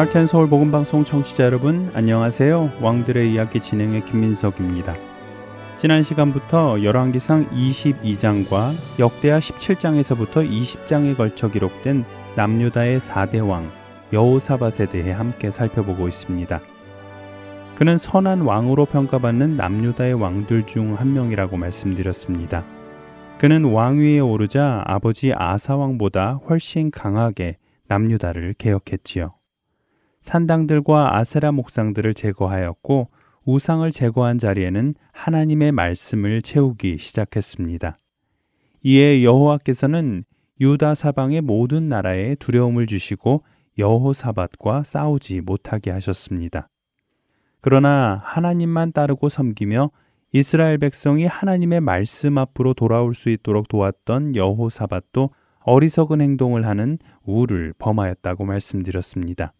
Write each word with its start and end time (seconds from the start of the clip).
할텐 0.00 0.26
서울 0.26 0.48
복음 0.48 0.70
방송 0.70 1.04
청취자 1.04 1.44
여러분 1.44 1.90
안녕하세요. 1.92 2.78
왕들의 2.80 3.34
이야기 3.34 3.60
진행의 3.60 4.06
김민석입니다. 4.06 4.96
지난 5.76 6.02
시간부터 6.02 6.82
열왕기상 6.82 7.50
22장과 7.50 8.72
역대하 8.98 9.38
17장에서부터 9.38 10.50
20장에 10.50 11.18
걸쳐 11.18 11.50
기록된 11.50 12.06
남유다의 12.34 12.98
4대 12.98 13.46
왕 13.46 13.70
여호사밧에 14.10 14.86
대해 14.86 15.12
함께 15.12 15.50
살펴보고 15.50 16.08
있습니다. 16.08 16.60
그는 17.74 17.98
선한 17.98 18.40
왕으로 18.40 18.86
평가받는 18.86 19.56
남유다의 19.56 20.14
왕들 20.14 20.66
중 20.66 20.94
한 20.94 21.12
명이라고 21.12 21.58
말씀드렸습니다. 21.58 22.64
그는 23.36 23.64
왕위에 23.64 24.20
오르자 24.20 24.82
아버지 24.86 25.34
아사 25.36 25.76
왕보다 25.76 26.40
훨씬 26.48 26.90
강하게 26.90 27.58
남유다를 27.88 28.54
개혁했지요. 28.56 29.39
산당들과 30.20 31.16
아세라 31.16 31.52
목상들을 31.52 32.14
제거하였고 32.14 33.08
우상을 33.44 33.90
제거한 33.90 34.38
자리에는 34.38 34.94
하나님의 35.12 35.72
말씀을 35.72 36.42
채우기 36.42 36.98
시작했습니다. 36.98 37.96
이에 38.82 39.24
여호와께서는 39.24 40.24
유다 40.60 40.94
사방의 40.94 41.40
모든 41.40 41.88
나라에 41.88 42.34
두려움을 42.34 42.86
주시고 42.86 43.42
여호사밧과 43.78 44.82
싸우지 44.82 45.40
못하게 45.40 45.90
하셨습니다. 45.90 46.68
그러나 47.62 48.20
하나님만 48.24 48.92
따르고 48.92 49.28
섬기며 49.28 49.90
이스라엘 50.32 50.78
백성이 50.78 51.26
하나님의 51.26 51.80
말씀 51.80 52.38
앞으로 52.38 52.74
돌아올 52.74 53.14
수 53.14 53.30
있도록 53.30 53.68
도왔던 53.68 54.36
여호사밧도 54.36 55.30
어리석은 55.62 56.20
행동을 56.20 56.66
하는 56.66 56.98
우를 57.24 57.74
범하였다고 57.78 58.44
말씀드렸습니다. 58.44 59.52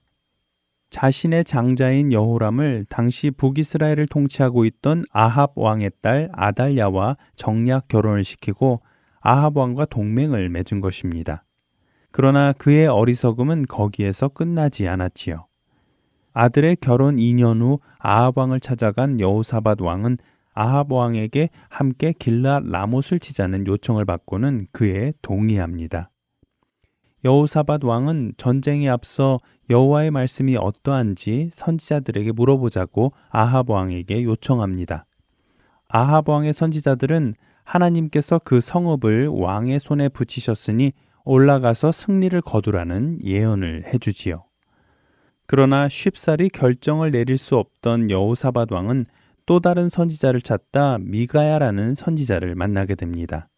자신의 0.91 1.45
장자인 1.45 2.13
여호람을 2.13 2.87
당시 2.89 3.31
북이스라엘을 3.31 4.09
통치하고 4.09 4.65
있던 4.65 5.05
아합 5.13 5.53
왕의 5.55 5.93
딸 6.03 6.29
아달야와 6.33 7.17
정략 7.37 7.87
결혼을 7.89 8.25
시키고 8.25 8.81
아합 9.21 9.57
왕과 9.57 9.87
동맹을 9.87 10.49
맺은 10.49 10.81
것입니다. 10.81 11.45
그러나 12.11 12.53
그의 12.53 12.89
어리석음은 12.89 13.67
거기에서 13.67 14.29
끝나지 14.29 14.89
않았지요. 14.89 15.47
아들의 16.33 16.77
결혼 16.81 17.17
2년 17.17 17.61
후 17.61 17.79
아합 17.99 18.37
왕을 18.37 18.59
찾아간 18.59 19.21
여호사밧 19.21 19.81
왕은 19.81 20.19
아합 20.55 20.91
왕에게 20.91 21.51
함께 21.69 22.13
길라 22.13 22.63
라못을 22.65 23.21
치자는 23.21 23.67
요청을 23.67 24.05
받고는 24.05 24.67
그에 24.73 25.13
동의합니다. 25.23 26.11
여호사밧 27.25 27.85
왕은 27.85 28.35
전쟁에 28.39 28.89
앞서 28.89 29.39
여호와의 29.69 30.11
말씀이 30.11 30.57
어떠한지 30.57 31.51
선지자들에게 31.53 32.33
물어보자고 32.33 33.13
아합 33.29 33.69
왕에게 33.69 34.25
요청합니다. 34.25 35.05
아합 35.89 36.29
왕의 36.29 36.53
선지자들은 36.53 37.35
하나님께서 37.65 38.41
그 38.43 38.61
성읍을 38.61 39.29
왕의 39.29 39.81
손에 39.81 40.09
붙이셨으니 40.09 40.93
올라가서 41.25 41.93
승리를 41.93 42.41
거두라는 42.41 43.19
예언을 43.23 43.85
해주지요. 43.87 44.45
그러나 45.47 45.89
쉽사리 45.89 46.49
결정을 46.49 47.11
내릴 47.11 47.37
수 47.37 47.57
없던 47.57 48.11
여호사밧 48.11 48.73
왕은 48.73 49.07
또 49.47 49.61
다른 49.61 49.89
선지자를 49.89 50.41
찾다 50.41 50.99
미가야라는 51.01 51.95
선지자를 51.95 52.55
만나게 52.55 52.95
됩니다. 52.95 53.49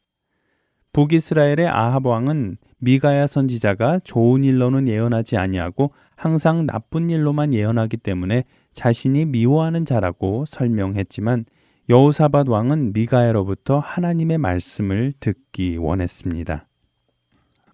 북이스라엘의 0.93 1.69
아합 1.69 2.05
왕은 2.05 2.57
미가야 2.83 3.29
선지자가 3.29 4.01
좋은 4.03 4.43
일로는 4.43 4.89
예언하지 4.89 5.37
아니하고 5.37 5.93
항상 6.17 6.67
나쁜 6.67 7.11
일로만 7.11 7.55
예언하기 7.55 7.99
때문에 7.99 8.43
자신이 8.73 9.25
미워하는 9.27 9.85
자라고 9.85 10.45
설명했지만 10.47 11.45
여호사밧 11.89 12.49
왕은 12.49 12.93
미가야로부터 12.93 13.79
하나님의 13.79 14.39
말씀을 14.39 15.13
듣기 15.21 15.77
원했습니다. 15.77 16.67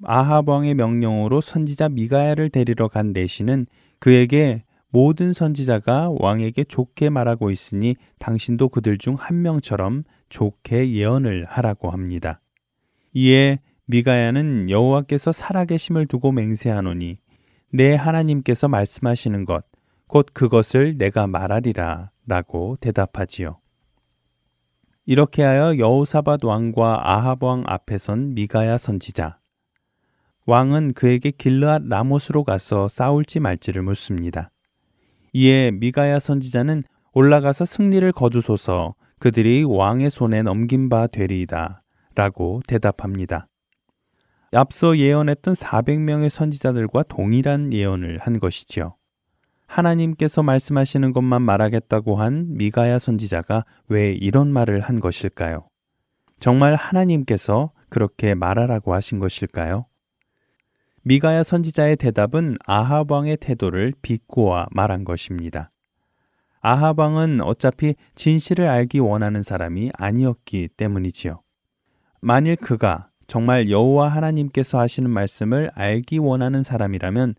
아합 0.05 0.47
왕의 0.47 0.75
명령으로 0.75 1.41
선지자 1.41 1.89
미가야를 1.89 2.51
데리러 2.51 2.89
간 2.89 3.13
내시는 3.15 3.67
그에게 3.99 4.63
모든 4.91 5.33
선지자가 5.33 6.11
왕에게 6.19 6.65
좋게 6.65 7.09
말하고 7.09 7.51
있으니 7.51 7.97
당신도 8.19 8.69
그들 8.69 8.99
중 8.99 9.15
한 9.15 9.41
명처럼 9.41 10.05
좋게 10.29 10.93
예언을 10.93 11.47
하라고 11.47 11.91
합니다. 11.91 12.41
이에 13.15 13.61
미가야는 13.89 14.71
여호와께서 14.71 15.33
살아계심을 15.33 16.07
두고 16.07 16.33
맹세하노니 16.33 17.19
내 17.73 17.95
하나님께서 17.95 18.69
말씀하시는 18.69 19.45
것 19.45 19.65
곧 20.09 20.27
그것을 20.33 20.97
내가 20.97 21.27
말하리라 21.27 22.11
라고 22.27 22.77
대답하지요. 22.81 23.61
이렇게 25.05 25.43
하여 25.43 25.77
여호사밧 25.77 26.45
왕과 26.45 27.03
아합 27.05 27.43
왕 27.43 27.63
앞에 27.67 27.99
선 27.99 28.35
미가야 28.35 28.79
선지자 28.79 29.39
왕은 30.47 30.95
그에게 30.95 31.31
길르앗 31.31 31.83
라못으로 31.85 32.43
가서 32.45 32.89
싸울지 32.89 33.41
말지를 33.41 33.83
묻습니다. 33.83 34.51
이에 35.35 35.71
미가야 35.73 36.19
선지자는 36.19 36.85
올라가서 37.13 37.67
승리를 37.67 38.11
거두소서 38.13 38.95
그들이 39.19 39.65
왕의 39.65 40.09
손에 40.09 40.43
넘긴 40.43 40.89
바 40.89 41.07
되리이다 41.07 41.83
라고 42.15 42.63
대답합니다. 42.67 43.48
앞서 44.53 44.97
예언했던 44.97 45.55
400명의 45.55 46.31
선지자들과 46.31 47.05
동일한 47.05 47.73
예언을 47.73 48.19
한 48.19 48.39
것이지요. 48.39 48.97
하나님께서 49.67 50.43
말씀하시는 50.43 51.13
것만 51.13 51.43
말하겠다고 51.43 52.17
한 52.17 52.47
미가야 52.57 52.99
선지자가 52.99 53.65
왜 53.89 54.13
이런 54.13 54.51
말을 54.51 54.81
한 54.81 55.01
것일까요? 55.01 55.69
정말 56.39 56.75
하나님께서 56.75 57.73
그렇게 57.91 58.35
말하라고 58.35 58.95
하신 58.95 59.19
것일까요? 59.19 59.87
미가야 61.03 61.43
선지자의 61.43 61.97
대답은 61.97 62.57
아합 62.67 63.11
왕의 63.11 63.39
태도를 63.39 63.93
비꼬아 64.01 64.69
말한 64.71 65.05
것입니다. 65.05 65.71
아합 66.61 66.99
왕은 66.99 67.43
어차피 67.43 67.95
진실을 68.15 68.67
알기 68.69 68.99
원하는 68.99 69.43
사람이 69.43 69.91
아니었기 69.95 70.69
때문이지요. 70.77 71.43
만일 72.21 72.57
그가 72.57 73.08
정말 73.29 73.71
여호와 73.71 74.09
하나님께서 74.09 74.81
하시는 74.81 75.09
말씀을 75.11 75.71
알기 75.75 76.17
원하는 76.17 76.63
사람이라면 76.63 77.35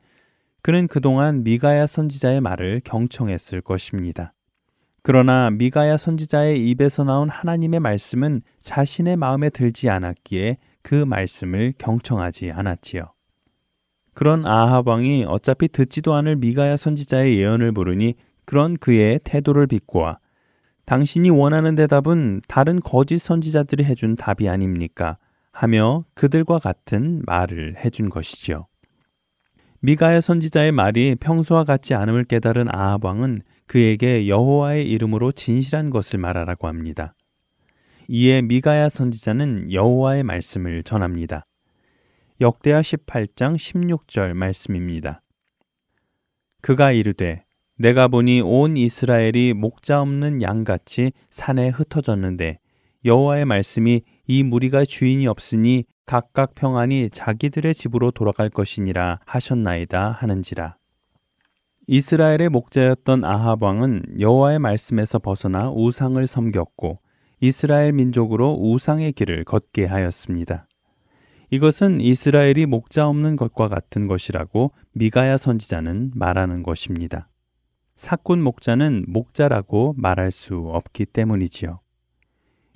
그는 0.62 0.88
그동안 0.88 1.44
미가야 1.44 1.88
선지자의 1.88 2.42
말을 2.42 2.82
경청했을 2.84 3.62
것입니다. 3.62 4.34
그러나 5.02 5.50
미가야 5.50 5.98
선지자의 5.98 6.70
입에서 6.70 7.04
나온 7.04 7.28
하나님의 7.28 7.80
말씀은 7.80 8.44
자신의 8.62 9.18
마음에 9.18 9.50
들지 9.50 9.90
않았기에 9.90 10.58
그 10.84 10.94
말씀을 10.94 11.74
경청하지 11.80 12.52
않았지요. 12.52 13.06
그런 14.14 14.46
아합 14.46 14.88
왕이 14.88 15.26
어차피 15.28 15.70
듣지도 15.70 16.14
않을 16.14 16.36
미가야 16.36 16.78
선지자의 16.78 17.40
예언을 17.40 17.72
부르니 17.72 18.14
그런 18.46 18.78
그의 18.78 19.20
태도를 19.24 19.66
비꼬아 19.66 20.20
당신이 20.86 21.32
원하는 21.32 21.74
대답은 21.74 22.42
다른 22.48 22.80
거짓 22.80 23.18
선지자들이 23.18 23.86
해준 23.86 24.16
답이 24.16 24.50
아닙니까? 24.50 25.18
하며 25.60 26.06
그들과 26.14 26.58
같은 26.58 27.22
말을 27.26 27.76
해준 27.84 28.10
것이지요. 28.10 28.68
미가야 29.82 30.22
선지자의 30.22 30.72
말이 30.72 31.18
평소와 31.20 31.66
같지 31.66 31.94
않음을 31.96 32.24
깨달은 32.24 32.74
아합 32.74 33.04
왕은 33.04 33.42
그에게 33.66 34.30
여호와의 34.30 34.90
이름으로 34.90 35.34
진실한 35.34 35.90
것을 35.90 36.18
말하라고 36.18 36.70
합니다. 36.70 37.14
이에 38.08 38.42
미가야 38.42 38.88
선지자는 38.88 39.74
여호와의 39.74 40.24
말씀을 40.24 40.84
전합니다. 40.84 41.46
역대하 42.40 42.80
18장 42.80 43.58
16절 43.58 44.36
말씀입니다. 44.36 45.22
그가 46.62 46.94
이르되 46.94 47.44
내가 47.78 48.08
보니 48.08 48.40
온 48.40 48.78
이스라엘이 48.78 49.56
목자 49.56 50.00
없는 50.00 50.42
양같이 50.42 51.12
산에 51.30 51.68
흩어졌는데 51.68 52.60
여호와의 53.04 53.44
말씀이 53.44 54.04
이 54.32 54.44
무리가 54.44 54.86
주인이 54.86 55.26
없으니 55.26 55.86
각각 56.06 56.54
평안히 56.54 57.10
자기들의 57.12 57.74
집으로 57.74 58.12
돌아갈 58.12 58.52
것이니라 58.52 59.22
하셨나이다 59.26 60.12
하는지라. 60.12 60.78
이스라엘의 61.88 62.50
목자였던 62.50 63.26
아합 63.26 63.64
왕은 63.64 64.18
여호와의 64.20 64.60
말씀에서 64.60 65.18
벗어나 65.18 65.72
우상을 65.72 66.28
섬겼고 66.28 67.00
이스라엘 67.40 67.92
민족으로 67.92 68.54
우상의 68.54 69.14
길을 69.14 69.46
걷게 69.46 69.86
하였습니다. 69.86 70.68
이것은 71.50 72.00
이스라엘이 72.00 72.68
목자 72.68 73.08
없는 73.08 73.36
것과 73.36 73.68
같은 73.68 74.06
것이라고 74.06 74.74
미가야 74.94 75.38
선지자는 75.38 76.12
말하는 76.14 76.62
것입니다. 76.62 77.30
사꾼 77.96 78.44
목자는 78.44 79.06
목자라고 79.08 79.96
말할 79.98 80.30
수 80.30 80.56
없기 80.68 81.08
때문이지요. 81.08 81.80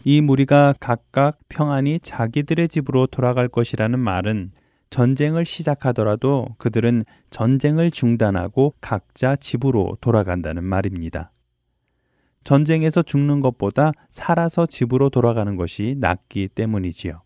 이 0.05 0.21
무리가 0.21 0.73
각각 0.79 1.39
평안히 1.47 2.00
자기들의 2.01 2.67
집으로 2.69 3.07
돌아갈 3.07 3.47
것이라는 3.47 3.97
말은 3.97 4.51
전쟁을 4.89 5.45
시작하더라도 5.45 6.50
그들은 6.57 7.03
전쟁을 7.29 7.89
중단하고 7.89 8.75
각자 8.81 9.35
집으로 9.35 9.97
돌아간다는 10.01 10.63
말입니다. 10.63 11.31
전쟁에서 12.44 13.01
죽는 13.01 13.39
것보다 13.39 13.91
살아서 14.09 14.65
집으로 14.65 15.09
돌아가는 15.09 15.55
것이 15.55 15.95
낫기 16.00 16.50
때문이지요. 16.50 17.21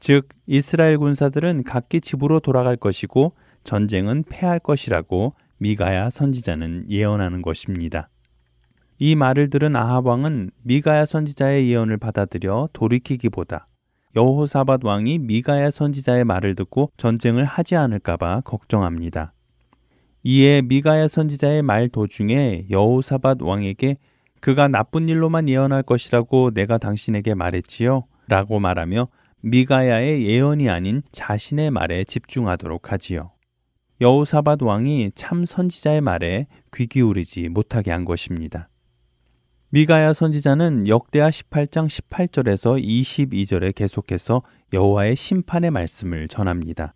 즉, 0.00 0.28
이스라엘 0.46 0.96
군사들은 0.98 1.64
각기 1.64 2.00
집으로 2.00 2.40
돌아갈 2.40 2.76
것이고 2.76 3.34
전쟁은 3.64 4.24
패할 4.30 4.58
것이라고 4.58 5.34
미가야 5.58 6.08
선지자는 6.10 6.86
예언하는 6.88 7.42
것입니다. 7.42 8.08
이 9.00 9.14
말을 9.14 9.48
들은 9.48 9.76
아합 9.76 10.06
왕은 10.06 10.50
미가야 10.62 11.04
선지자의 11.04 11.70
예언을 11.70 11.98
받아들여 11.98 12.68
돌이키기보다 12.72 13.68
여호사밧 14.16 14.84
왕이 14.84 15.18
미가야 15.18 15.70
선지자의 15.70 16.24
말을 16.24 16.56
듣고 16.56 16.90
전쟁을 16.96 17.44
하지 17.44 17.76
않을까봐 17.76 18.40
걱정합니다. 18.40 19.34
이에 20.24 20.62
미가야 20.62 21.06
선지자의 21.06 21.62
말 21.62 21.88
도중에 21.88 22.64
여호사밧 22.70 23.40
왕에게 23.40 23.98
그가 24.40 24.66
나쁜 24.66 25.08
일로만 25.08 25.48
예언할 25.48 25.84
것이라고 25.84 26.50
내가 26.50 26.78
당신에게 26.78 27.34
말했지요. 27.34 28.04
라고 28.26 28.58
말하며 28.58 29.08
미가야의 29.42 30.26
예언이 30.26 30.68
아닌 30.68 31.02
자신의 31.12 31.70
말에 31.70 32.02
집중하도록 32.02 32.90
하지요. 32.90 33.30
여호사밧 34.00 34.62
왕이 34.62 35.12
참 35.14 35.44
선지자의 35.44 36.00
말에 36.00 36.48
귀 36.74 36.88
기울이지 36.88 37.48
못하게 37.48 37.92
한 37.92 38.04
것입니다. 38.04 38.68
미가야 39.70 40.14
선지자는 40.14 40.88
역대하 40.88 41.28
18장 41.28 41.88
18절에서 41.88 42.82
22절에 42.82 43.74
계속해서 43.74 44.40
여호와의 44.72 45.14
심판의 45.14 45.70
말씀을 45.70 46.26
전합니다. 46.28 46.94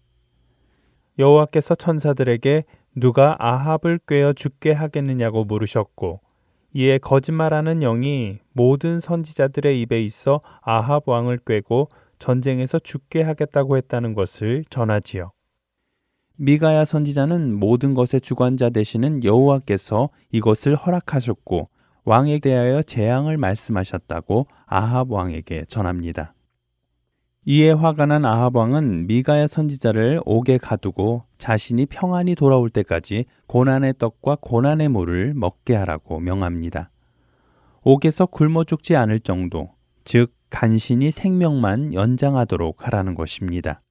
여호와께서 1.19 1.75
천사들에게 1.75 2.65
누가 2.97 3.37
아합을 3.39 4.01
꿰어 4.09 4.33
죽게 4.33 4.73
하겠느냐고 4.73 5.45
물으셨고 5.45 6.23
이에 6.73 6.97
거짓말하는 6.97 7.81
영이 7.81 8.39
모든 8.55 9.01
선지자들의 9.01 9.79
입에 9.83 10.01
있어 10.01 10.41
아합 10.63 11.07
왕을 11.07 11.41
꿰고 11.45 11.91
전쟁에서 12.19 12.79
죽게 12.79 13.21
하겠다고 13.21 13.77
했다는 13.77 14.15
것을 14.15 14.65
전하지요. 14.71 15.33
미가야 16.37 16.87
선지자는 16.87 17.55
모든 17.55 17.93
것의 17.93 18.23
주관자 18.23 18.71
되시는 18.71 19.25
여호와께서 19.25 20.09
이것을 20.31 20.75
허락하셨고 20.75 21.69
왕에 22.05 22.41
대하여 22.41 22.83
재앙을 22.83 23.37
말씀하셨다고 23.37 24.47
아합 24.67 25.11
왕에게 25.11 25.67
전합니다. 25.67 26.35
이에 27.45 27.73
화가 27.73 28.07
난 28.07 28.25
아합 28.25 28.57
왕은 28.57 29.07
미가야 29.07 29.47
선지자를 29.47 30.21
옥에 30.25 30.59
가두고 30.59 31.25
자신이 31.39 31.87
평안히 31.87 32.35
돌아올 32.35 32.71
때까지 32.71 33.25
고난의 33.47 33.95
떡과 33.99 34.39
고난의 34.41 34.89
물을 34.89 35.35
먹게 35.35 35.75
하라고 35.75 36.21
명합니다. 36.21 36.91
옥에서 37.83 38.27
굶어 38.27 38.63
죽지 38.63 38.95
않을 38.95 39.19
정도, 39.19 39.71
즉 40.05 40.33
간신히 40.51 41.11
생명만 41.11 41.95
연장하도록 41.95 42.87
하라는 42.87 43.15
것입니다. 43.15 43.83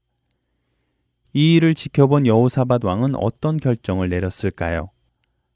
이 1.34 1.56
일을 1.56 1.76
지켜본 1.76 2.28
여호사밧 2.28 2.86
왕은 2.86 3.16
어떤 3.16 3.58
결정을 3.58 4.10
내렸을까요? 4.10 4.90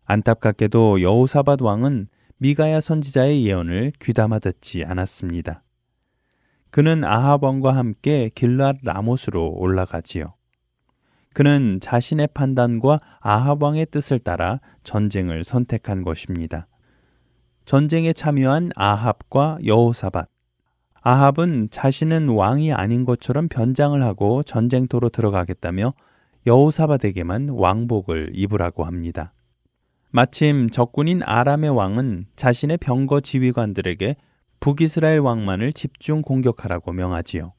안타깝게도 0.06 1.02
여호사밧 1.02 1.62
왕은 1.62 2.08
미가야 2.38 2.82
선지자의 2.82 3.46
예언을 3.46 3.94
귀담아 4.02 4.40
듣지 4.40 4.84
않았습니다. 4.84 5.64
그는 6.70 7.06
아합 7.06 7.44
왕과 7.44 7.76
함께 7.76 8.30
길랏 8.36 8.80
라못으로 8.84 9.54
올라가지요. 9.56 10.36
그는 11.34 11.80
자신의 11.82 12.30
판단과 12.34 13.00
아합 13.20 13.64
왕의 13.64 13.88
뜻을 13.92 14.20
따라 14.20 14.60
전쟁을 14.84 15.44
선택한 15.44 16.04
것입니다. 16.04 16.68
전쟁에 17.66 18.14
참여한 18.14 18.72
아합과 18.76 19.60
여호사밧. 19.66 20.30
아합은 21.02 21.70
자신은 21.72 22.30
왕이 22.30 22.74
아닌 22.74 23.06
것처럼 23.06 23.48
변장을 23.48 24.02
하고 24.04 24.44
전쟁터로 24.44 25.10
들어가겠다며 25.10 25.94
여호사밧에게만 26.48 27.50
왕복을 27.50 28.32
입으라고 28.34 28.86
합니다. 28.86 29.35
마침 30.16 30.70
적군인 30.70 31.24
아람의 31.24 31.72
왕은 31.72 32.28
자신의 32.38 32.78
병거 32.78 33.20
지휘관들에게 33.20 34.16
북이스라엘 34.62 35.20
왕만을 35.20 35.74
집중 35.74 36.22
공격하라고 36.22 36.94
명하지요. 36.94 37.52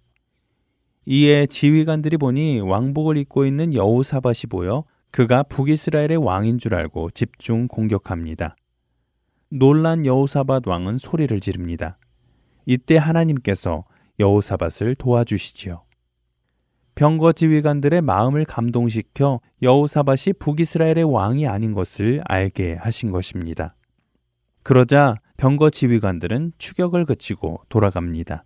이에 1.04 1.44
지휘관들이 1.44 2.16
보니 2.16 2.60
왕복을 2.60 3.18
입고 3.18 3.44
있는 3.44 3.74
여호사밧이 3.74 4.46
보여 4.48 4.84
그가 5.10 5.42
북이스라엘의 5.42 6.16
왕인 6.16 6.56
줄 6.56 6.74
알고 6.74 7.10
집중 7.10 7.68
공격합니다. 7.68 8.56
놀란 9.50 10.06
여호사밧 10.06 10.66
왕은 10.66 10.96
소리를 10.96 11.38
지릅니다. 11.40 11.98
이때 12.64 12.96
하나님께서 12.96 13.84
여호사밧을 14.18 14.94
도와주시지요. 14.94 15.82
병거 16.96 17.34
지휘관들의 17.34 18.00
마음을 18.00 18.46
감동시켜 18.46 19.40
여호사밧이 19.60 20.32
북이스라엘의 20.38 21.04
왕이 21.04 21.46
아닌 21.46 21.74
것을 21.74 22.22
알게 22.24 22.76
하신 22.76 23.12
것입니다. 23.12 23.76
그러자 24.62 25.16
병거 25.36 25.68
지휘관들은 25.70 26.52
추격을 26.56 27.04
그치고 27.04 27.60
돌아갑니다. 27.68 28.44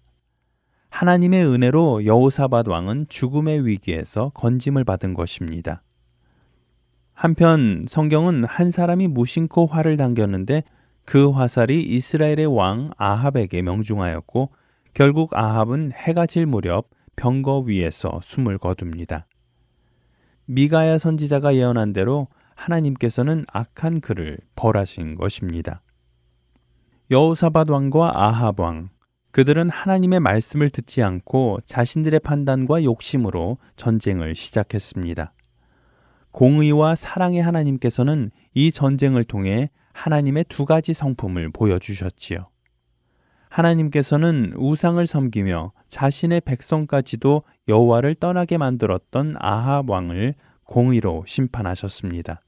하나님의 0.91 1.47
은혜로 1.47 2.05
여호사밧 2.05 2.67
왕은 2.67 3.07
죽음의 3.09 3.67
위기에서 3.67 4.31
건짐을 4.35 4.83
받은 4.83 5.15
것입니다. 5.15 5.85
한편 7.13 7.87
성경은 7.89 8.43
한 8.43 8.73
사람이 8.73 9.07
무심코 9.07 9.67
활을 9.67 9.97
당겼는데 9.97 10.65
그 11.05 11.31
화살이 11.31 11.83
이스라엘의 11.83 12.47
왕 12.47 12.91
아합에게 12.97 13.63
명중하였고 13.63 14.51
결국 14.93 15.37
아합은 15.37 15.93
해가 15.95 16.27
질 16.27 16.47
무렵 16.47 16.89
병거 17.21 17.65
위에서 17.67 18.19
숨을 18.23 18.57
거둡니다. 18.57 19.27
미가야 20.47 20.97
선지자가 20.97 21.55
예언한 21.55 21.93
대로 21.93 22.29
하나님께서는 22.55 23.45
악한 23.53 24.01
그를 24.01 24.39
벌하신 24.57 25.17
것입니다. 25.17 25.83
여호사밧 27.11 27.69
왕과 27.69 28.13
아합 28.15 28.59
왕 28.59 28.89
그들은 29.33 29.69
하나님의 29.69 30.19
말씀을 30.21 30.71
듣지 30.71 31.03
않고 31.03 31.59
자신들의 31.67 32.21
판단과 32.21 32.85
욕심으로 32.85 33.59
전쟁을 33.77 34.35
시작했습니다. 34.35 35.35
공의와 36.33 36.95
사랑의 36.95 37.43
하나님께서는 37.43 38.31
이 38.55 38.73
전쟁을 38.73 39.25
통해 39.25 39.69
하나님의 39.93 40.47
두 40.49 40.65
가지 40.65 40.95
성품을 40.95 41.51
보여주셨지요. 41.51 42.49
하나님께서는 43.51 44.55
우상을 44.57 45.05
섬기며 45.07 45.73
자신의 45.89 46.41
백성까지도 46.43 47.43
여호와를 47.69 48.15
떠나게 48.15 48.57
만들었던 48.57 49.35
아합 49.39 49.91
왕을 49.91 50.35
공의로 50.65 51.25
심판하셨습니다. 51.27 52.43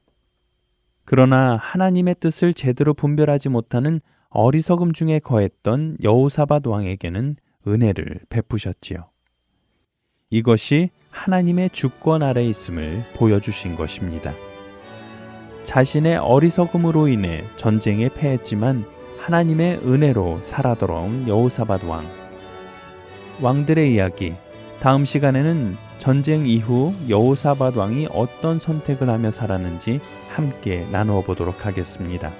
그러나 1.05 1.57
하나님의 1.57 2.15
뜻을 2.19 2.53
제대로 2.53 2.93
분별하지 2.93 3.49
못하는 3.49 3.99
어리석음 4.29 4.93
중에 4.93 5.19
거했던 5.19 5.97
여호사밧 6.01 6.65
왕에게는 6.65 7.35
은혜를 7.67 8.21
베푸셨지요. 8.29 9.09
이것이 10.29 10.89
하나님의 11.11 11.69
주권 11.71 12.23
아래 12.23 12.43
있음을 12.45 13.03
보여주신 13.15 13.75
것입니다. 13.75 14.33
자신의 15.63 16.17
어리석음으로 16.17 17.09
인해 17.09 17.43
전쟁에 17.57 18.09
패했지만 18.09 18.85
하나님의 19.23 19.79
은혜로 19.85 20.39
살아 20.41 20.75
돌아온 20.75 21.25
여호사밧 21.29 21.85
왕. 21.85 22.05
왕들의 23.41 23.93
이야기. 23.93 24.35
다음 24.81 25.05
시간에는 25.05 25.77
전쟁 25.97 26.45
이후 26.45 26.93
여호사밧 27.07 27.77
왕이 27.77 28.09
어떤 28.11 28.59
선택을 28.59 29.09
하며 29.09 29.31
살았는지 29.31 30.01
함께 30.27 30.85
나누어 30.91 31.21
보도록 31.21 31.65
하겠습니다. 31.65 32.33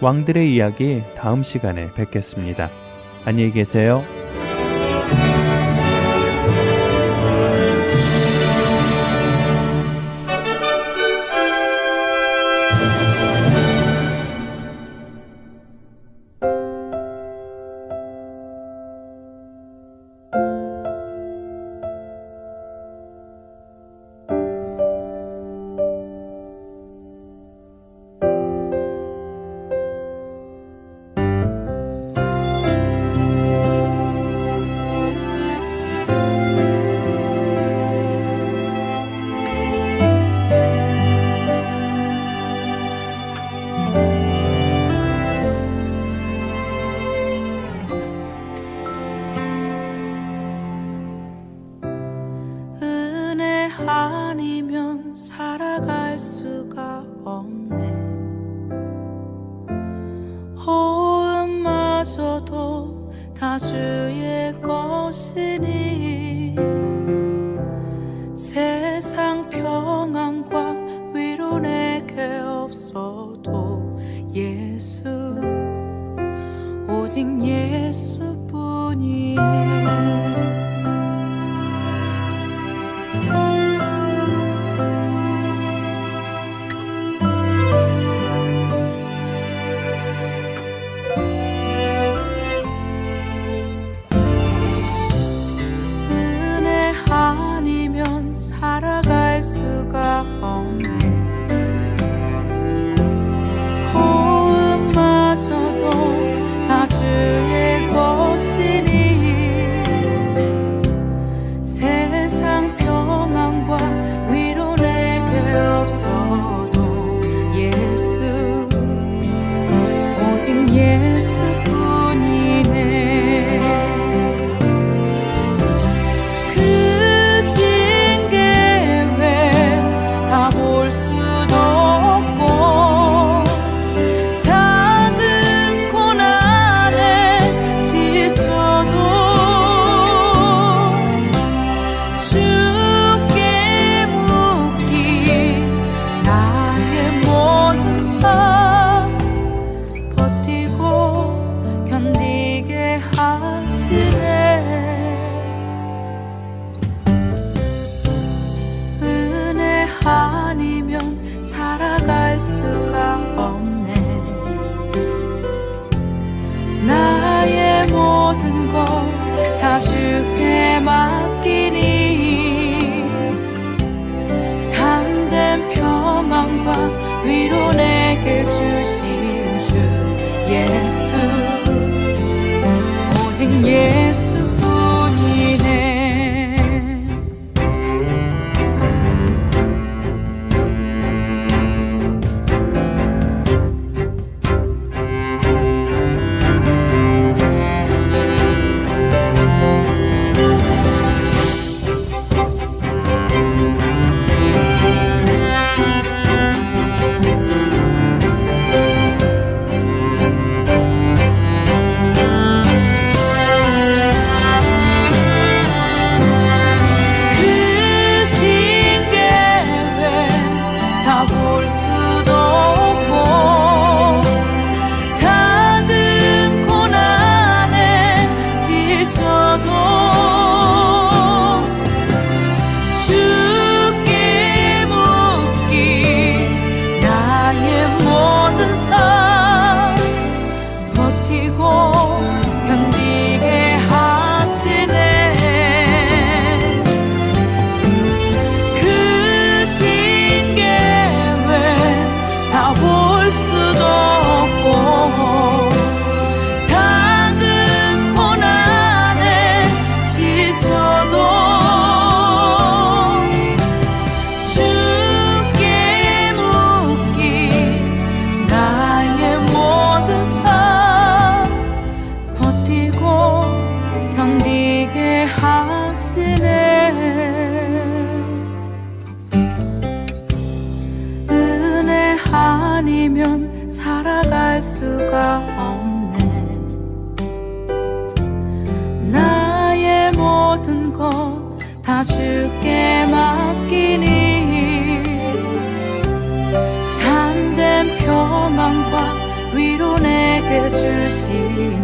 왕들의 0.00 0.54
이야기 0.54 1.02
다음 1.16 1.42
시간에 1.42 1.92
뵙겠습니다. 1.92 2.70
안녕히 3.26 3.52
계세요. 3.52 4.02
저도 73.00 73.98
예수 74.34 75.08
오직 76.86 77.26
예수. 77.42 78.29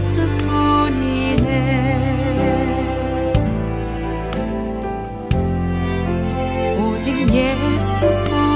오직 6.78 7.06
예수뿐이네. 7.28 8.54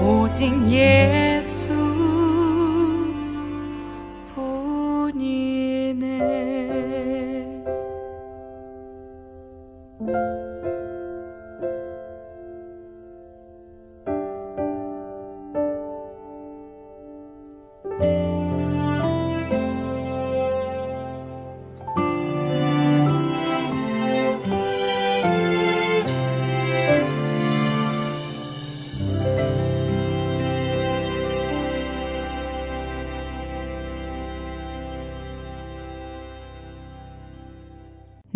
예수 0.00 1.27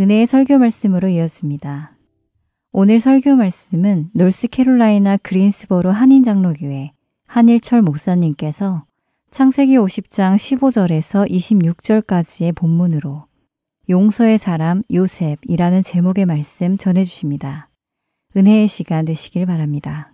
은혜의 0.03 0.27
설교 0.27 0.59
말씀으로 0.59 1.07
이었습니다. 1.07 1.93
오늘 2.73 2.99
설교 2.99 3.37
말씀은 3.37 4.11
놀스캐롤라이나 4.15 5.19
그린스보로 5.19 5.93
한인장로교회 5.93 6.91
한일철 7.29 7.83
목사님께서 7.83 8.85
창세기 9.31 9.77
50장 9.77 10.35
15절에서 10.35 11.31
26절까지의 11.31 12.53
본문으로 12.57 13.27
용서의 13.89 14.39
사람 14.39 14.83
요셉이라는 14.93 15.85
제목의 15.85 16.27
말씀 16.27 16.77
전해 16.77 17.05
주십니다. 17.05 17.69
은혜의 18.37 18.67
시간 18.67 19.05
되시길 19.05 19.47
바랍니다. 19.47 20.12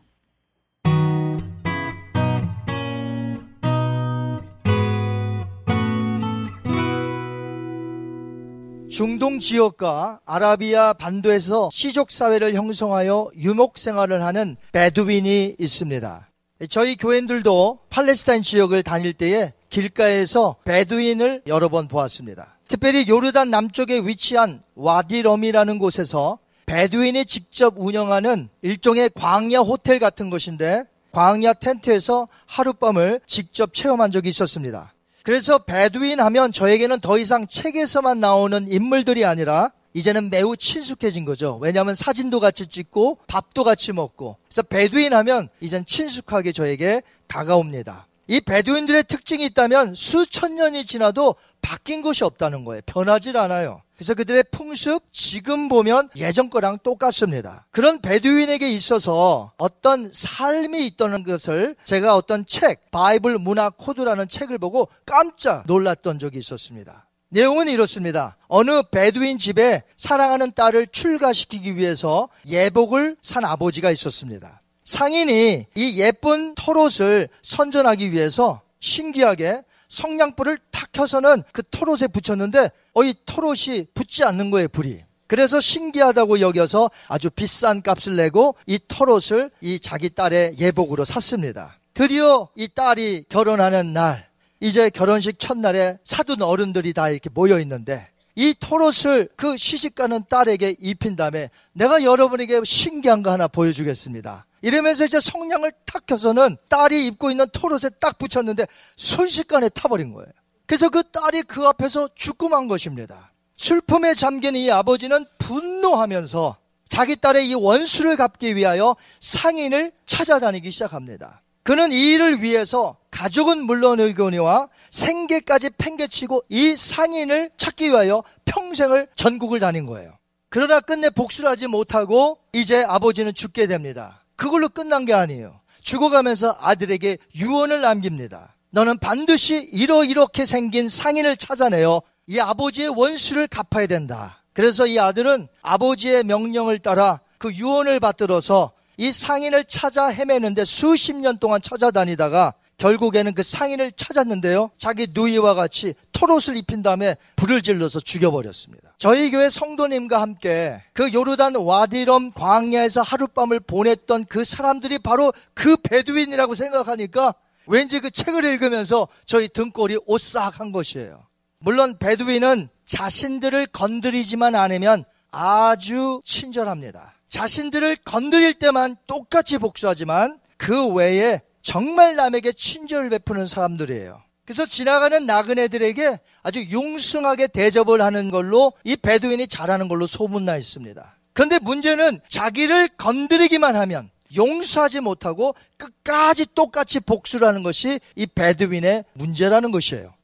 중동 8.99 9.39
지역과 9.39 10.19
아라비아 10.27 10.93
반도에서 10.93 11.69
시족 11.71 12.11
사회를 12.11 12.57
형성하여 12.57 13.31
유목 13.37 13.79
생활을 13.79 14.25
하는 14.25 14.57
베두인이 14.73 15.55
있습니다. 15.57 16.29
저희 16.69 16.97
교인들도 16.97 17.79
팔레스타인 17.91 18.43
지역을 18.43 18.83
다닐 18.83 19.13
때에 19.13 19.53
길가에서 19.71 20.57
베두인을 20.65 21.43
여러 21.47 21.69
번 21.69 21.87
보았습니다. 21.87 22.59
특별히 22.67 23.07
요르단 23.09 23.51
남쪽에 23.51 24.01
위치한 24.01 24.65
와디럼이라는 24.75 25.79
곳에서 25.79 26.41
베두인이 26.67 27.25
직접 27.25 27.75
운영하는 27.77 28.49
일종의 28.63 29.11
광야 29.15 29.61
호텔 29.61 30.01
같은 30.01 30.29
것인데 30.29 30.83
광야 31.13 31.53
텐트에서 31.53 32.27
하룻밤을 32.47 33.21
직접 33.29 33.73
체험한 33.73 34.11
적이 34.11 34.31
있었습니다. 34.31 34.93
그래서 35.23 35.59
베두인 35.59 36.21
하면 36.21 36.53
저에게는 36.53 37.01
더 37.01 37.19
이상 37.19 37.47
책에서만 37.47 38.21
나오는 38.21 38.67
인물들이 38.69 39.25
아니라 39.25 39.71
이제는 39.95 40.31
매우 40.31 40.57
친숙해진 40.57 41.25
거죠. 41.25 41.59
왜냐하면 41.61 41.95
사진도 41.95 42.41
같이 42.41 42.67
찍고 42.67 43.19
밥도 43.27 43.65
같이 43.65 43.93
먹고. 43.93 44.37
그래서 44.49 44.63
베두인 44.63 45.13
하면 45.15 45.49
이젠 45.61 45.85
친숙하게 45.85 46.53
저에게 46.53 47.03
다가옵니다. 47.27 48.07
이 48.29 48.41
베두인들의 48.41 49.05
특징이 49.05 49.45
있다면 49.47 49.95
수천 49.95 50.55
년이 50.55 50.85
지나도 50.85 51.35
바뀐 51.63 52.03
것이 52.03 52.25
없다는 52.25 52.65
거예요. 52.65 52.83
변하질 52.87 53.37
않아요. 53.37 53.83
그래서 53.99 54.15
그들의 54.15 54.45
풍습 54.53 55.03
지금 55.11 55.69
보면 55.69 56.09
예전 56.15 56.51
거랑 56.51 56.79
똑같습니다. 56.85 57.67
그런 57.73 58.01
베두인에게 58.01 58.71
있어서 58.71 59.53
어떤 59.59 60.09
삶이 60.09 60.87
있다는 60.87 61.25
것을 61.25 61.75
제가 61.85 62.15
어떤 62.15 62.47
책, 62.47 62.93
바이블 62.93 63.41
문화 63.41 63.71
코드라는 63.71 64.29
책을 64.29 64.59
보고 64.59 64.87
깜짝 65.05 65.65
놀랐던 65.67 66.21
적이 66.21 66.39
있었습니다. 66.39 67.09
내용은 67.31 67.67
이렇습니다. 67.67 68.37
어느 68.47 68.83
베두인 68.89 69.37
집에 69.37 69.83
사랑하는 69.97 70.53
딸을 70.53 70.87
출가시키기 70.93 71.77
위해서 71.77 72.29
예복을 72.47 73.17
산 73.21 73.45
아버지가 73.45 73.91
있었습니다. 73.91 74.63
상인이 74.85 75.67
이 75.75 76.01
예쁜 76.01 76.55
털옷을 76.55 77.29
선전하기 77.43 78.13
위해서 78.13 78.63
신기하게 78.79 79.63
성냥불을 79.89 80.59
탁 80.71 80.93
켜서는 80.93 81.43
그 81.53 81.63
털옷에 81.71 82.09
붙였는데 82.09 82.71
어, 82.95 83.03
이 83.03 83.15
털옷이 83.27 83.87
붙지 83.95 84.25
않는 84.25 84.51
거예요, 84.51 84.69
불이. 84.69 85.03
그래서 85.27 85.61
신기하다고 85.61 86.41
여겨서 86.41 86.91
아주 87.09 87.29
비싼 87.29 87.83
값을 87.83 88.17
내고 88.17 88.55
이 88.67 88.79
털옷을 88.89 89.51
이 89.61 89.79
자기 89.79 90.09
딸의 90.09 90.57
예복으로 90.59 91.05
샀습니다. 91.05 91.79
드디어 91.93 92.49
이 92.55 92.69
딸이 92.69 93.25
결혼하는 93.29 93.93
날, 93.93 94.29
이제 94.61 94.91
결혼식 94.91 95.39
첫날에 95.39 95.99
사돈 96.05 96.43
어른들이 96.43 96.93
다 96.93 97.11
이렇게 97.11 97.29
모여 97.31 97.61
있는데 97.61 98.09
이 98.39 98.55
털옷을 98.61 99.31
그 99.35 99.57
시집가는 99.57 100.23
딸에게 100.29 100.77
입힌 100.79 101.17
다음에 101.17 101.51
내가 101.73 102.05
여러분에게 102.05 102.61
신기한 102.65 103.25
거 103.25 103.33
하나 103.33 103.49
보여주겠습니다. 103.49 104.47
이러면서 104.63 105.05
이제 105.05 105.19
성냥을 105.19 105.73
탁 105.85 106.07
켜서는 106.07 106.57
딸이 106.69 107.05
입고 107.09 107.33
있는 107.33 107.47
털옷에 107.53 107.91
딱 107.99 108.17
붙였는데 108.17 108.67
순식간에 108.95 109.71
타버린 109.71 110.13
거예요. 110.13 110.29
그래서 110.67 110.89
그 110.89 111.03
딸이 111.11 111.43
그 111.43 111.67
앞에서 111.67 112.11
죽고 112.15 112.49
만 112.49 112.69
것입니다. 112.69 113.33
슬픔에 113.57 114.15
잠긴 114.15 114.55
이 114.55 114.71
아버지는 114.71 115.25
분노하면서 115.39 116.57
자기 116.89 117.17
딸의 117.17 117.49
이 117.49 117.55
원수를 117.57 118.15
갚기 118.15 118.55
위하여 118.55 118.95
상인을 119.19 119.91
찾아다니기 120.07 120.71
시작합니다. 120.71 121.43
그는 121.69 121.93
이 121.93 122.15
일을 122.15 122.41
위해서 122.41 122.97
가족은 123.11 123.65
물론이거니와 123.65 124.71
생계까지 124.89 125.69
팽개치고 125.77 126.45
이 126.49 126.75
상인을 126.75 127.51
찾기 127.59 127.91
위하여 127.91 128.23
평생을 128.47 129.07
전국을 129.17 129.61
다닌 129.61 129.85
거예요. 129.85 130.17
그러나 130.49 130.81
끝내 130.81 131.11
복수를 131.11 131.51
하지 131.51 131.67
못하고 131.67 132.39
이제 132.55 132.83
아버지는 132.83 133.35
죽게 133.35 133.67
됩니다. 133.67 134.25
그걸로 134.35 134.71
끝난 134.71 135.05
게 135.05 135.13
아니에요. 135.13 135.61
죽어가면서 135.83 136.57
아들에게 136.59 137.19
유언을 137.35 137.83
남깁니다. 137.83 138.57
너는 138.71 138.97
반드시 138.97 139.69
이러이렇게 139.71 140.47
생긴 140.47 140.89
상인을 140.89 141.37
찾아내어 141.37 142.01
이 142.29 142.41
아버지의 142.41 142.95
원수를 142.97 143.47
갚아야 143.47 143.87
된다. 143.87 144.43
그래서 144.55 144.87
이 144.87 144.99
아들은 144.99 145.49
아버지의 145.61 146.25
명령을 146.25 146.79
따라 146.79 147.21
그 147.37 147.53
유언을 147.53 148.01
받들어서 148.01 148.73
이 148.99 149.13
상인을 149.13 149.65
찾아 149.65 150.09
헤매는데 150.09 150.65
수십 150.65 151.15
년 151.17 151.39
동안 151.39 151.63
찾아다니다가 151.63 152.53
결국에는 152.79 153.33
그 153.35 153.43
상인을 153.43 153.93
찾았는데요. 153.93 154.71
자기 154.77 155.09
누이와 155.13 155.55
같이 155.55 155.95
털옷을 156.13 156.57
입힌 156.57 156.83
다음에 156.83 157.17
불을 157.37 157.63
질러서 157.63 158.01
죽여버렸습니다. 158.01 158.95
저희 158.99 159.31
교회 159.31 159.49
성도님과 159.49 160.21
함께 160.21 160.83
그 160.93 161.13
요르단 161.13 161.57
와디럼 161.57 162.33
광야에서 162.33 163.03
하룻밤을 163.03 163.61
보냈던 163.61 164.27
그 164.27 164.45
사람들이 164.45 164.99
바로 164.99 165.33
그 165.55 165.77
베두인이라고 165.77 166.55
생각하니까 166.55 167.35
왠지 167.67 168.01
그 168.01 168.11
책을 168.11 168.45
읽으면서 168.45 169.07
저희 169.27 169.49
등골이 169.49 169.99
오싹한 170.07 170.73
것이에요. 170.73 171.25
물론 171.61 171.99
베두인은 171.99 172.69
자신들을 172.85 173.67
건드리지만 173.69 174.55
않으면 174.55 175.05
아주 175.31 176.21
친절합니다. 176.25 177.18
자신들을 177.29 177.97
건드릴 178.05 178.55
때만 178.55 178.97
똑같이 179.07 179.59
복수하지만 179.59 180.39
그 180.57 180.87
외에 180.89 181.41
정말 181.63 182.17
남에게 182.17 182.53
친절을 182.53 183.11
베푸는 183.11 183.47
사람들이에요. 183.47 184.23
그래서 184.45 184.65
지나가는 184.65 185.27
나그네들에게 185.27 186.19
아주 186.43 186.61
융숭하게 186.61 187.49
대접을 187.49 188.01
하는 188.01 188.31
걸로 188.31 188.73
이 188.83 188.97
베두인이 188.97 189.47
잘하는 189.47 189.89
걸로 189.89 190.07
소문나 190.07 190.57
있습니다. 190.57 191.17
그런데 191.35 191.59
문제는 191.59 192.21
자기를 192.31 192.89
건드리기만 192.97 193.77
하면 193.77 194.11
용서하지 194.35 195.01
못하고 195.01 195.55
끝까지 195.77 196.47
똑같이 196.55 197.01
복수를 197.01 197.47
하는 197.47 197.63
것이 197.63 198.01
이 198.17 198.27
베두인의 198.27 199.05
문제라는 199.13 199.71
것이에요. 199.71 200.15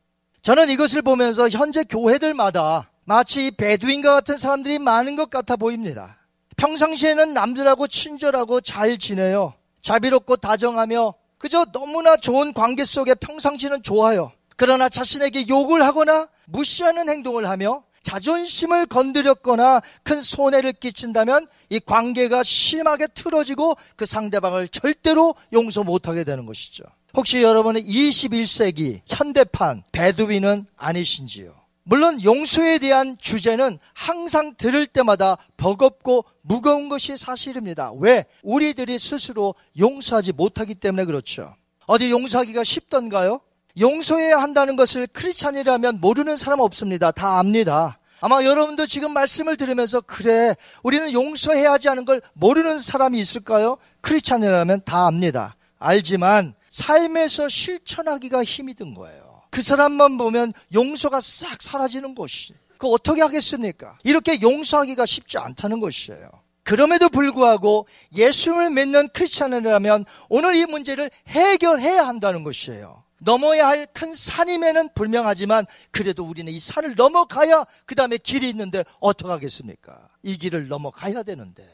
저는 0.42 0.70
이것을 0.70 1.02
보면서 1.02 1.48
현재 1.48 1.84
교회들마다 1.84 2.90
마치 3.04 3.46
이 3.46 3.50
베두인과 3.50 4.14
같은 4.14 4.36
사람들이 4.36 4.78
많은 4.78 5.16
것 5.16 5.30
같아 5.30 5.56
보입니다. 5.56 6.18
평상시에는 6.56 7.34
남들하고 7.34 7.86
친절하고 7.88 8.60
잘 8.60 8.98
지내요. 8.98 9.54
자비롭고 9.82 10.36
다정하며 10.36 11.14
그저 11.38 11.66
너무나 11.72 12.16
좋은 12.16 12.52
관계 12.52 12.84
속에 12.84 13.14
평상시는 13.14 13.82
좋아요. 13.82 14.32
그러나 14.56 14.88
자신에게 14.88 15.48
욕을 15.48 15.82
하거나 15.82 16.28
무시하는 16.46 17.08
행동을 17.08 17.48
하며 17.48 17.82
자존심을 18.02 18.86
건드렸거나 18.86 19.80
큰 20.02 20.20
손해를 20.20 20.74
끼친다면 20.74 21.46
이 21.70 21.80
관계가 21.80 22.42
심하게 22.42 23.06
틀어지고 23.08 23.76
그 23.96 24.06
상대방을 24.06 24.68
절대로 24.68 25.34
용서 25.52 25.82
못하게 25.82 26.22
되는 26.24 26.46
것이죠. 26.46 26.84
혹시 27.14 27.42
여러분은 27.42 27.84
21세기 27.84 29.00
현대판 29.06 29.84
배두인은 29.92 30.66
아니신지요? 30.76 31.54
물론 31.84 32.22
용서에 32.22 32.78
대한 32.78 33.16
주제는 33.20 33.78
항상 33.92 34.54
들을 34.56 34.86
때마다 34.86 35.36
버겁고 35.56 36.24
무거운 36.40 36.88
것이 36.88 37.16
사실입니다. 37.16 37.92
왜? 37.98 38.24
우리들이 38.42 38.98
스스로 38.98 39.54
용서하지 39.78 40.32
못하기 40.32 40.76
때문에 40.76 41.04
그렇죠. 41.04 41.54
어디 41.86 42.10
용서하기가 42.10 42.64
쉽던가요? 42.64 43.40
용서해야 43.78 44.38
한다는 44.38 44.76
것을 44.76 45.06
크리스찬이라면 45.08 46.00
모르는 46.00 46.36
사람 46.36 46.60
없습니다. 46.60 47.10
다 47.10 47.38
압니다. 47.38 47.98
아마 48.20 48.42
여러분도 48.42 48.86
지금 48.86 49.12
말씀을 49.12 49.56
들으면서 49.56 50.00
그래 50.00 50.54
우리는 50.82 51.12
용서해야 51.12 51.72
하지 51.72 51.90
않은 51.90 52.06
걸 52.06 52.22
모르는 52.32 52.78
사람이 52.78 53.18
있을까요? 53.18 53.76
크리스찬이라면 54.00 54.82
다 54.86 55.06
압니다. 55.06 55.56
알지만 55.78 56.54
삶에서 56.70 57.48
실천하기가 57.48 58.42
힘이 58.44 58.72
든 58.72 58.94
거예요. 58.94 59.23
그 59.54 59.62
사람만 59.62 60.18
보면 60.18 60.52
용서가 60.74 61.20
싹 61.20 61.62
사라지는 61.62 62.16
것이. 62.16 62.54
그 62.76 62.88
어떻게 62.88 63.22
하겠습니까? 63.22 63.96
이렇게 64.02 64.40
용서하기가 64.40 65.06
쉽지 65.06 65.38
않다는 65.38 65.78
것이에요. 65.78 66.28
그럼에도 66.64 67.08
불구하고 67.08 67.86
예수를 68.16 68.70
믿는 68.70 69.10
크리스찬이라면 69.10 70.06
오늘 70.28 70.56
이 70.56 70.66
문제를 70.66 71.08
해결해야 71.28 72.04
한다는 72.04 72.42
것이에요. 72.42 73.04
넘어야 73.20 73.68
할 73.68 73.86
큰 73.94 74.12
산임에는 74.12 74.88
불명하지만 74.92 75.66
그래도 75.92 76.24
우리는 76.24 76.52
이 76.52 76.58
산을 76.58 76.96
넘어가야 76.96 77.64
그 77.86 77.94
다음에 77.94 78.16
길이 78.16 78.48
있는데 78.48 78.82
어떡하겠습니까? 78.98 80.08
이 80.24 80.36
길을 80.36 80.66
넘어가야 80.66 81.22
되는데. 81.22 81.64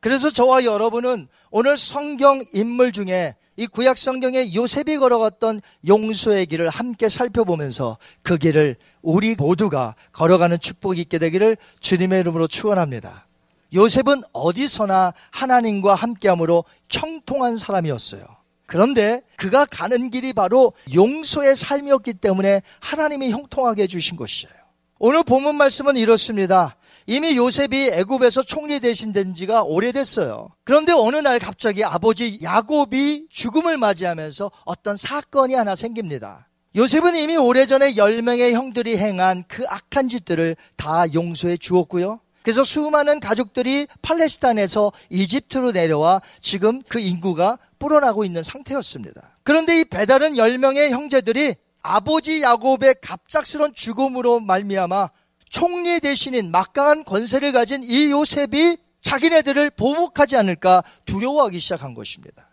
그래서 0.00 0.30
저와 0.30 0.64
여러분은 0.64 1.28
오늘 1.50 1.76
성경 1.76 2.42
인물 2.54 2.92
중에 2.92 3.36
이 3.56 3.66
구약 3.66 3.96
성경에 3.96 4.54
요셉이 4.54 4.98
걸어갔던 4.98 5.62
용서의 5.88 6.46
길을 6.46 6.68
함께 6.68 7.08
살펴보면서 7.08 7.96
그 8.22 8.36
길을 8.36 8.76
우리 9.02 9.34
모두가 9.34 9.94
걸어가는 10.12 10.60
축복이 10.60 11.00
있게 11.02 11.18
되기를 11.18 11.56
주님의 11.80 12.20
이름으로 12.20 12.46
축원합니다. 12.46 13.26
요셉은 13.74 14.22
어디서나 14.32 15.12
하나님과 15.30 15.94
함께함으로 15.94 16.64
형통한 16.90 17.56
사람이었어요. 17.56 18.24
그런데 18.66 19.22
그가 19.36 19.64
가는 19.64 20.10
길이 20.10 20.32
바로 20.32 20.72
용서의 20.92 21.56
삶이었기 21.56 22.14
때문에 22.14 22.62
하나님이 22.80 23.30
형통하게 23.30 23.84
해주신 23.84 24.16
것이에요. 24.16 24.54
오늘 24.98 25.22
본문 25.22 25.56
말씀은 25.56 25.96
이렇습니다. 25.96 26.76
이미 27.06 27.36
요셉이 27.36 27.90
애굽에서 27.92 28.42
총리 28.42 28.80
대신 28.80 29.12
된 29.12 29.32
지가 29.32 29.62
오래됐어요. 29.62 30.48
그런데 30.64 30.92
어느 30.92 31.16
날 31.16 31.38
갑자기 31.38 31.84
아버지 31.84 32.40
야곱이 32.42 33.28
죽음을 33.30 33.76
맞이하면서 33.76 34.50
어떤 34.64 34.96
사건이 34.96 35.54
하나 35.54 35.76
생깁니다. 35.76 36.48
요셉은 36.74 37.16
이미 37.16 37.36
오래전에 37.36 37.94
10명의 37.94 38.52
형들이 38.52 38.98
행한 38.98 39.44
그 39.46 39.64
악한 39.68 40.08
짓들을 40.08 40.56
다 40.76 41.04
용서해 41.14 41.56
주었고요. 41.56 42.20
그래서 42.42 42.64
수많은 42.64 43.18
가족들이 43.20 43.86
팔레스타인에서 44.02 44.92
이집트로 45.10 45.72
내려와 45.72 46.20
지금 46.40 46.82
그 46.88 46.98
인구가 46.98 47.58
불어나고 47.78 48.24
있는 48.24 48.42
상태였습니다. 48.42 49.36
그런데 49.42 49.80
이 49.80 49.84
배달은 49.84 50.34
10명의 50.34 50.90
형제들이 50.90 51.54
아버지 51.82 52.42
야곱의 52.42 52.96
갑작스런 53.00 53.74
죽음으로 53.74 54.40
말미암아 54.40 55.08
총리 55.48 56.00
대신인 56.00 56.50
막강한 56.50 57.04
권세를 57.04 57.52
가진 57.52 57.82
이 57.84 58.10
요셉이 58.10 58.76
자기네들을 59.00 59.70
보복하지 59.70 60.36
않을까 60.36 60.82
두려워하기 61.04 61.58
시작한 61.60 61.94
것입니다. 61.94 62.50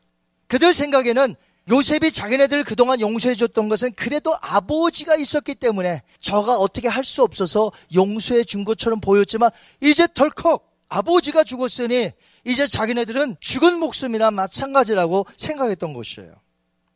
그들 0.48 0.74
생각에는 0.74 1.36
요셉이 1.72 2.12
자기네들을 2.12 2.64
그동안 2.66 3.00
용서해줬던 3.00 3.70
것은 3.70 3.94
그래도 3.94 4.36
아버지가 4.42 5.16
있었기 5.16 5.56
때문에 5.56 6.04
저가 6.20 6.58
어떻게 6.58 6.90
할 6.90 7.04
수 7.04 7.24
없어서 7.24 7.72
용서해 7.96 8.44
준 8.44 8.66
것처럼 8.66 9.00
보였지만 9.00 9.50
이제 9.82 10.08
덜컥 10.14 10.70
아버지가 10.90 11.44
죽었으니 11.44 12.12
이제 12.46 12.68
자기네들은 12.68 13.38
죽은 13.40 13.80
목숨이나 13.80 14.30
마찬가지라고 14.32 15.26
생각했던 15.38 15.94
것이에요. 15.94 16.34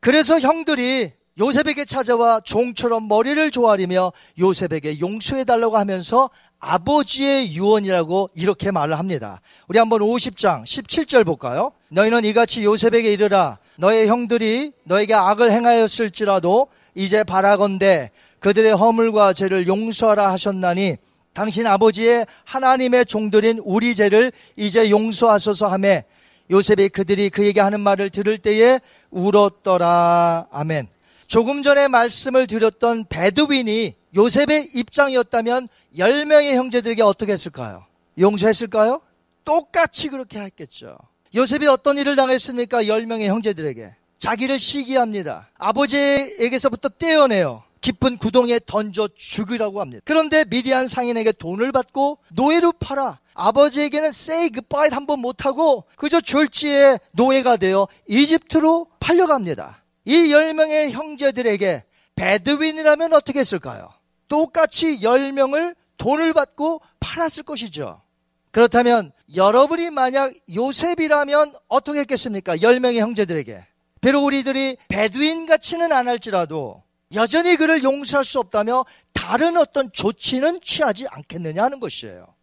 그래서 0.01 0.39
형들이 0.39 1.13
요셉에게 1.39 1.85
찾아와 1.85 2.39
종처럼 2.39 3.07
머리를 3.07 3.51
조아리며 3.51 4.11
요셉에게 4.39 4.99
용서해달라고 4.99 5.77
하면서 5.77 6.29
아버지의 6.59 7.53
유언이라고 7.53 8.31
이렇게 8.33 8.71
말을 8.71 8.97
합니다. 8.97 9.41
우리 9.67 9.77
한번 9.77 9.99
50장 10.01 10.63
17절 10.63 11.25
볼까요? 11.25 11.71
너희는 11.89 12.25
이같이 12.25 12.63
요셉에게 12.63 13.13
이르라 13.13 13.59
너의 13.77 14.07
형들이 14.07 14.71
너에게 14.83 15.13
악을 15.13 15.51
행하였을지라도 15.51 16.67
이제 16.95 17.23
바라건대 17.23 18.09
그들의 18.39 18.75
허물과 18.75 19.33
죄를 19.33 19.67
용서하라 19.67 20.31
하셨나니 20.31 20.97
당신 21.33 21.67
아버지의 21.67 22.25
하나님의 22.45 23.05
종들인 23.05 23.61
우리 23.63 23.93
죄를 23.93 24.31
이제 24.55 24.89
용서하소서 24.89 25.67
하매 25.67 26.05
요셉이 26.49 26.89
그들이 26.89 27.29
그에게 27.29 27.61
하는 27.61 27.81
말을 27.81 28.09
들을 28.09 28.37
때에 28.37 28.79
울었더라. 29.11 30.47
아멘. 30.49 30.87
조금 31.27 31.61
전에 31.61 31.89
말씀을 31.89 32.47
드렸던 32.47 33.05
베두빈이 33.09 33.93
요셉의 34.15 34.71
입장이었다면 34.73 35.67
10명의 35.97 36.53
형제들에게 36.55 37.03
어떻게 37.03 37.33
했을까요? 37.33 37.85
용서했을까요? 38.17 39.01
똑같이 39.43 40.07
그렇게 40.07 40.39
했겠죠. 40.39 40.97
요셉이 41.35 41.67
어떤 41.67 41.97
일을 41.97 42.15
당했습니까? 42.15 42.83
10명의 42.83 43.27
형제들에게. 43.27 43.93
자기를 44.17 44.57
시기합니다. 44.57 45.49
아버지에게서부터 45.59 46.89
떼어내요. 46.89 47.63
깊은 47.81 48.17
구덩이에 48.17 48.59
던져 48.65 49.07
죽으라고 49.15 49.81
합니다. 49.81 50.01
그런데 50.05 50.45
미디안 50.45 50.87
상인에게 50.87 51.33
돈을 51.33 51.71
받고 51.71 52.17
노예로 52.33 52.71
팔아 52.73 53.19
아버지에게는 53.35 54.07
say 54.07 54.49
goodbye 54.49 54.89
한번 54.91 55.19
못하고 55.19 55.83
그저 55.95 56.19
졸지에 56.19 56.97
노예가 57.11 57.57
되어 57.57 57.87
이집트로 58.07 58.87
팔려갑니다. 58.99 59.83
이 60.07 60.29
10명의 60.29 60.91
형제들에게 60.91 61.83
베두인이라면 62.15 63.13
어떻게 63.13 63.39
했을까요? 63.39 63.89
똑같이 64.29 64.99
10명을 64.99 65.75
돈을 65.97 66.31
받고 66.31 66.79
팔았을 67.01 67.43
것이죠. 67.43 68.01
그렇다면 68.51 69.11
여러분이 69.35 69.89
만약 69.89 70.33
요셉이라면 70.55 71.55
어떻게 71.67 71.99
했겠습니까? 71.99 72.55
10명의 72.55 72.99
형제들에게. 72.99 73.67
비록 73.99 74.23
우리들이 74.23 74.77
베두인 74.87 75.45
같이는 75.45 75.91
안 75.91 76.07
할지라도 76.07 76.83
여전히 77.13 77.57
그를 77.57 77.83
용서할 77.83 78.23
수 78.23 78.39
없다며 78.39 78.85
다른 79.11 79.57
어떤 79.57 79.91
조치는 79.91 80.61
취하지 80.63 81.07
않겠느냐 81.09 81.63
하는 81.63 81.81
것이에요. 81.81 82.33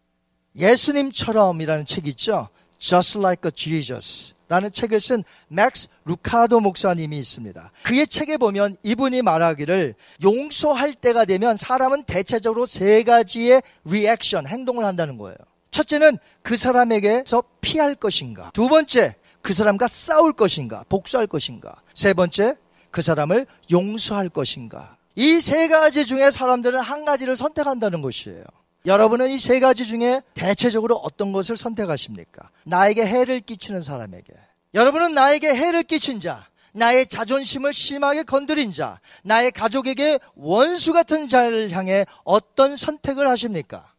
예수님처럼이라는 0.56 1.86
책 1.86 2.06
있죠? 2.08 2.48
Just 2.78 3.18
like 3.18 3.50
Jesus. 3.52 4.33
라는 4.48 4.70
책을 4.70 5.00
쓴 5.00 5.24
맥스 5.48 5.88
루카도 6.04 6.60
목사님이 6.60 7.18
있습니다. 7.18 7.72
그의 7.84 8.06
책에 8.06 8.36
보면 8.36 8.76
이분이 8.82 9.22
말하기를 9.22 9.94
용서할 10.22 10.94
때가 10.94 11.24
되면 11.24 11.56
사람은 11.56 12.04
대체적으로 12.04 12.66
세 12.66 13.02
가지의 13.02 13.62
리액션, 13.84 14.46
행동을 14.46 14.84
한다는 14.84 15.16
거예요. 15.16 15.36
첫째는 15.70 16.18
그 16.42 16.56
사람에게서 16.56 17.42
피할 17.60 17.94
것인가. 17.94 18.50
두 18.54 18.68
번째, 18.68 19.16
그 19.42 19.52
사람과 19.52 19.88
싸울 19.88 20.32
것인가. 20.32 20.84
복수할 20.88 21.26
것인가. 21.26 21.74
세 21.94 22.12
번째, 22.14 22.54
그 22.90 23.02
사람을 23.02 23.46
용서할 23.72 24.28
것인가. 24.28 24.96
이 25.16 25.40
세 25.40 25.68
가지 25.68 26.04
중에 26.04 26.30
사람들은 26.30 26.80
한 26.80 27.04
가지를 27.04 27.36
선택한다는 27.36 28.02
것이에요. 28.02 28.44
여러분은 28.86 29.30
이 29.30 29.38
세 29.38 29.60
가지 29.60 29.84
중에 29.84 30.20
대체적으로 30.34 30.96
어떤 30.96 31.32
것을 31.32 31.56
선택하십니까? 31.56 32.50
나에게 32.64 33.04
해를 33.06 33.40
끼치는 33.40 33.80
사람에게. 33.80 34.32
여러분은 34.74 35.14
나에게 35.14 35.54
해를 35.54 35.82
끼친 35.82 36.20
자, 36.20 36.46
나의 36.74 37.06
자존심을 37.06 37.72
심하게 37.72 38.24
건드린 38.24 38.72
자, 38.72 39.00
나의 39.22 39.52
가족에게 39.52 40.18
원수 40.34 40.92
같은 40.92 41.28
자를 41.28 41.70
향해 41.70 42.04
어떤 42.24 42.76
선택을 42.76 43.28
하십니까? 43.28 43.92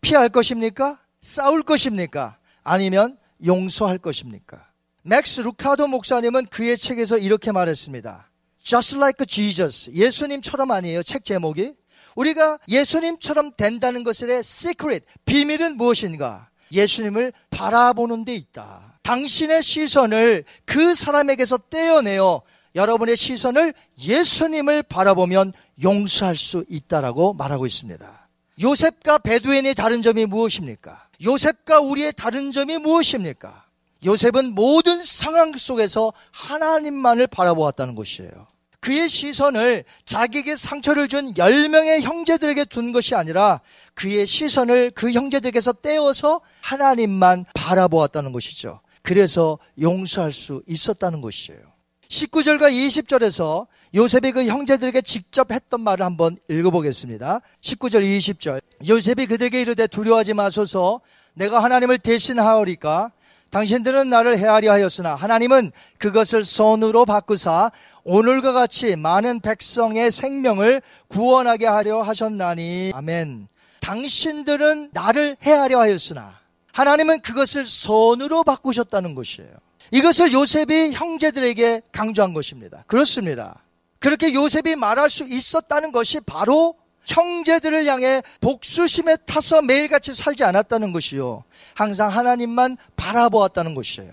피할 0.00 0.28
것입니까? 0.28 0.98
싸울 1.20 1.62
것입니까? 1.62 2.38
아니면 2.62 3.18
용서할 3.44 3.98
것입니까? 3.98 4.66
맥스 5.02 5.40
루카도 5.40 5.88
목사님은 5.88 6.46
그의 6.46 6.78
책에서 6.78 7.18
이렇게 7.18 7.52
말했습니다. 7.52 8.30
Just 8.62 8.96
like 8.96 9.26
Jesus. 9.26 9.90
예수님처럼 9.92 10.70
아니에요. 10.70 11.02
책 11.02 11.24
제목이. 11.24 11.74
우리가 12.16 12.58
예수님처럼 12.68 13.52
된다는 13.56 14.04
것의 14.04 14.38
secret, 14.40 15.04
비밀은 15.24 15.76
무엇인가? 15.76 16.48
예수님을 16.72 17.32
바라보는 17.50 18.24
데 18.24 18.34
있다. 18.34 18.98
당신의 19.02 19.62
시선을 19.62 20.44
그 20.64 20.94
사람에게서 20.94 21.58
떼어내어 21.70 22.42
여러분의 22.74 23.16
시선을 23.16 23.74
예수님을 23.98 24.84
바라보면 24.84 25.52
용서할 25.82 26.36
수 26.36 26.64
있다라고 26.68 27.32
말하고 27.34 27.66
있습니다. 27.66 28.28
요셉과 28.62 29.18
베두인의 29.18 29.74
다른 29.74 30.02
점이 30.02 30.26
무엇입니까? 30.26 31.08
요셉과 31.24 31.80
우리의 31.80 32.12
다른 32.12 32.52
점이 32.52 32.78
무엇입니까? 32.78 33.64
요셉은 34.04 34.54
모든 34.54 34.98
상황 34.98 35.56
속에서 35.56 36.12
하나님만을 36.32 37.26
바라보았다는 37.26 37.94
것이에요. 37.94 38.46
그의 38.80 39.08
시선을 39.08 39.84
자기에게 40.04 40.56
상처를 40.56 41.08
준 41.08 41.34
10명의 41.34 42.00
형제들에게 42.00 42.64
둔 42.66 42.92
것이 42.92 43.14
아니라 43.14 43.60
그의 43.94 44.26
시선을 44.26 44.92
그 44.92 45.12
형제들에게서 45.12 45.74
떼어서 45.74 46.40
하나님만 46.62 47.44
바라보았다는 47.54 48.32
것이죠. 48.32 48.80
그래서 49.02 49.58
용서할 49.80 50.32
수 50.32 50.62
있었다는 50.66 51.20
것이에요. 51.20 51.60
19절과 52.08 52.72
20절에서 52.72 53.66
요셉이 53.94 54.32
그 54.32 54.44
형제들에게 54.44 55.00
직접 55.02 55.52
했던 55.52 55.80
말을 55.80 56.04
한번 56.04 56.36
읽어보겠습니다. 56.48 57.40
19절, 57.60 58.02
20절. 58.02 58.60
요셉이 58.88 59.26
그들에게 59.26 59.60
이르되 59.60 59.86
두려워하지 59.86 60.34
마소서 60.34 61.00
내가 61.34 61.62
하나님을 61.62 61.98
대신하오리까 61.98 63.12
당신들은 63.50 64.08
나를 64.08 64.38
헤아려 64.38 64.72
하였으나 64.72 65.14
하나님은 65.16 65.72
그것을 65.98 66.44
선으로 66.44 67.04
바꾸사 67.04 67.70
오늘과 68.04 68.52
같이 68.52 68.96
많은 68.96 69.40
백성의 69.40 70.10
생명을 70.10 70.80
구원하게 71.08 71.66
하려 71.66 72.02
하셨나니 72.02 72.92
아멘. 72.94 73.48
당신들은 73.80 74.90
나를 74.92 75.36
헤아려 75.42 75.80
하였으나 75.80 76.38
하나님은 76.72 77.20
그것을 77.20 77.64
선으로 77.64 78.44
바꾸셨다는 78.44 79.14
것이에요. 79.16 79.50
이것을 79.90 80.32
요셉이 80.32 80.92
형제들에게 80.92 81.82
강조한 81.90 82.32
것입니다. 82.32 82.84
그렇습니다. 82.86 83.64
그렇게 83.98 84.32
요셉이 84.32 84.76
말할 84.76 85.10
수 85.10 85.24
있었다는 85.24 85.90
것이 85.90 86.20
바로 86.20 86.76
형제들을 87.10 87.86
향해 87.86 88.22
복수심에 88.40 89.16
타서 89.26 89.62
매일같이 89.62 90.14
살지 90.14 90.44
않았다는 90.44 90.92
것이요. 90.92 91.44
항상 91.74 92.08
하나님만 92.08 92.76
바라보았다는 92.96 93.74
것이에요. 93.74 94.12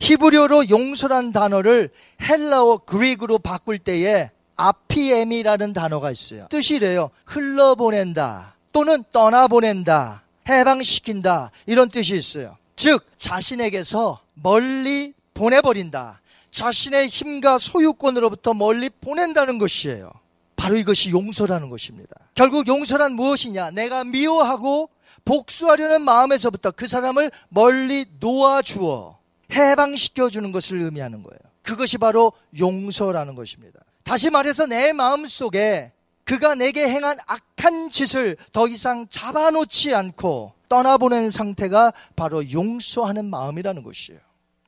히브리어로 0.00 0.68
용서란 0.68 1.32
단어를 1.32 1.90
헬라어 2.20 2.78
그릭으로 2.78 3.38
바꿀 3.38 3.78
때에 3.78 4.30
아피엠이라는 4.56 5.72
단어가 5.72 6.10
있어요. 6.10 6.48
뜻이 6.50 6.76
이래요. 6.76 7.10
흘러보낸다 7.26 8.56
또는 8.72 9.04
떠나보낸다 9.12 10.24
해방시킨다 10.48 11.52
이런 11.66 11.88
뜻이 11.88 12.14
있어요. 12.14 12.56
즉 12.74 13.06
자신에게서 13.16 14.20
멀리 14.34 15.14
보내버린다. 15.34 16.20
자신의 16.50 17.08
힘과 17.08 17.58
소유권으로부터 17.58 18.54
멀리 18.54 18.90
보낸다는 18.90 19.58
것이에요. 19.58 20.10
바로 20.56 20.76
이것이 20.76 21.10
용서라는 21.10 21.70
것입니다. 21.70 22.14
결국 22.34 22.66
용서란 22.66 23.12
무엇이냐? 23.12 23.72
내가 23.72 24.04
미워하고 24.04 24.90
복수하려는 25.24 26.02
마음에서부터 26.02 26.70
그 26.72 26.86
사람을 26.86 27.30
멀리 27.48 28.06
놓아주어 28.18 29.18
해방시켜 29.52 30.28
주는 30.28 30.50
것을 30.52 30.80
의미하는 30.80 31.22
거예요. 31.22 31.38
그것이 31.62 31.98
바로 31.98 32.32
용서라는 32.58 33.34
것입니다. 33.34 33.80
다시 34.02 34.30
말해서 34.30 34.66
내 34.66 34.92
마음 34.92 35.26
속에 35.26 35.92
그가 36.24 36.54
내게 36.54 36.88
행한 36.88 37.18
악한 37.26 37.90
짓을 37.90 38.36
더 38.52 38.66
이상 38.68 39.06
잡아놓지 39.08 39.94
않고 39.94 40.54
떠나보낸 40.68 41.30
상태가 41.30 41.92
바로 42.16 42.50
용서하는 42.50 43.26
마음이라는 43.26 43.82
것이에요. 43.82 44.20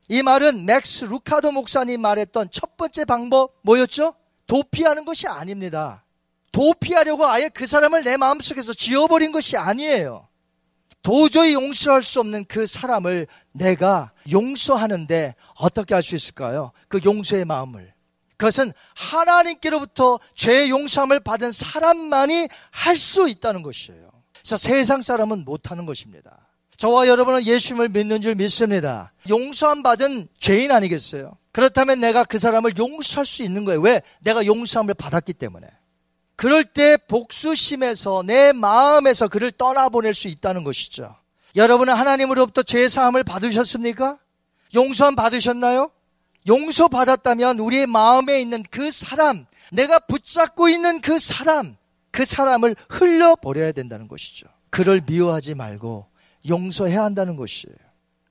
이 0.09 0.23
말은 0.23 0.67
맥스 0.67 1.07
루카도 1.07 1.53
목사님 1.53 2.01
말했던 2.01 2.49
첫 2.51 2.77
번째 2.77 3.05
방법 3.07 3.55
뭐였죠? 3.63 4.15
도피하는 4.47 5.05
것이 5.07 5.27
아닙니다. 5.27 6.04
도피하려고 6.55 7.27
아예 7.27 7.49
그 7.49 7.67
사람을 7.67 8.05
내 8.05 8.17
마음속에서 8.17 8.73
지워버린 8.73 9.33
것이 9.33 9.57
아니에요. 9.57 10.29
도저히 11.03 11.53
용서할 11.53 12.03
수 12.03 12.21
없는 12.21 12.45
그 12.47 12.67
사람을 12.67 13.27
내가 13.53 14.13
용서하는데 14.31 15.35
어떻게 15.57 15.95
할 15.95 16.03
수 16.03 16.15
있을까요? 16.15 16.71
그 16.89 17.01
용서의 17.05 17.45
마음을. 17.45 17.93
그것은 18.37 18.73
하나님께로부터 18.95 20.19
죄 20.35 20.69
용서함을 20.71 21.21
받은 21.21 21.51
사람만이 21.51 22.49
할 22.71 22.97
수 22.97 23.29
있다는 23.29 23.63
것이에요. 23.63 24.11
그래서 24.39 24.57
세상 24.57 25.03
사람은 25.03 25.45
못하는 25.45 25.87
것입니다. 25.87 26.47
저와 26.77 27.09
여러분은 27.09 27.47
예수님을 27.47 27.89
믿는 27.89 28.21
줄 28.23 28.37
믿습니다. 28.37 29.13
용서함 29.29 29.83
받은 29.83 30.29
죄인 30.39 30.71
아니겠어요? 30.71 31.37
그렇다면 31.53 32.01
내가 32.01 32.25
그 32.25 32.39
사람을 32.39 32.77
용서할 32.79 33.27
수 33.27 33.43
있는 33.43 33.65
거예요. 33.65 33.81
왜? 33.81 34.03
내가 34.21 34.47
용서함을 34.47 34.95
받았기 34.95 35.33
때문에. 35.33 35.67
그럴 36.37 36.65
때 36.65 36.97
복수심에서 36.97 38.25
내 38.27 38.53
마음에서 38.53 39.29
그를 39.29 39.51
떠나보낼 39.53 40.15
수 40.15 40.29
있다는 40.29 40.65
것이죠. 40.65 41.15
여러분은 41.57 41.95
하나님으로부터 41.95 42.63
죄 42.63 42.89
사함을 42.89 43.23
받으셨습니까? 43.23 44.19
용서함 44.75 45.15
받으셨나요? 45.15 45.91
용서 46.49 46.89
받았다면 46.89 47.61
우리의 47.61 47.87
마음에 47.87 48.41
있는 48.41 48.65
그 48.71 48.91
사람, 48.91 49.47
내가 49.73 49.99
붙잡고 50.01 50.69
있는 50.69 51.01
그 51.01 51.19
사람, 51.19 51.77
그 52.11 52.25
사람을 52.25 52.77
흘려버려야 52.89 53.73
된다는 53.73 54.09
것이죠. 54.09 54.47
그를 54.71 55.01
미워하지 55.07 55.55
말고 55.55 56.07
용서해야 56.49 57.03
한다는 57.03 57.37
것이에요. 57.37 57.77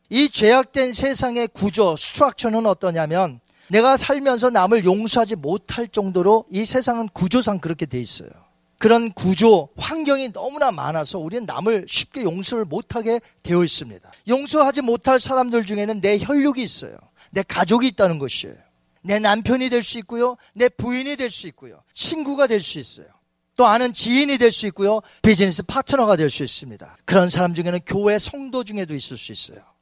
이 0.10 0.30
죄악된 0.30 0.92
세상의 0.92 1.48
구조, 1.48 1.96
스트럭처는 1.96 2.66
어떠냐면 2.66 3.40
내가 3.74 3.98
살면서 3.98 4.52
남을 4.52 4.86
용서하지 4.86 5.36
못할 5.38 5.88
정도로 5.88 6.46
이 6.52 6.64
세상은 6.64 7.10
구조상 7.10 7.58
그렇게 7.58 7.88
돼 7.88 8.00
있어요. 8.00 8.30
그런 8.78 9.12
구조, 9.14 9.70
환경이 9.78 10.32
너무나 10.32 10.72
많아서 10.72 11.18
우리는 11.18 11.46
남을 11.48 11.86
쉽게 11.88 12.22
용서를 12.22 12.66
못하게 12.66 13.20
되어 13.42 13.64
있습니다. 13.64 14.12
용서하지 14.28 14.82
못할 14.82 15.20
사람들 15.20 15.66
중에는 15.66 16.02
내 16.02 16.20
혈육이 16.20 16.62
있어요. 16.62 16.96
내 17.32 17.42
가족이 17.42 17.88
있다는 17.88 18.20
것이에요. 18.20 18.56
내 19.02 19.18
남편이 19.18 19.70
될 19.70 19.82
수 19.82 19.98
있고요. 20.00 20.38
내 20.54 20.70
부인이 20.70 21.16
될 21.16 21.32
수 21.32 21.48
있고요. 21.48 21.82
친구가 21.94 22.46
될 22.46 22.60
수 22.60 22.78
있어요. 22.78 23.08
또 23.56 23.66
아는 23.66 23.92
지인이 23.92 24.38
될 24.38 24.52
수 24.52 24.68
있고요. 24.68 25.02
비즈니스 25.24 25.64
파트너가 25.64 26.16
될 26.16 26.30
수 26.30 26.44
있습니다. 26.44 26.98
그런 27.06 27.28
사람 27.30 27.56
중에는 27.56 27.80
교회 27.88 28.20
성도 28.20 28.64
중에도 28.64 28.94
있을 28.94 29.18
수 29.18 29.32
있어요. 29.32 29.73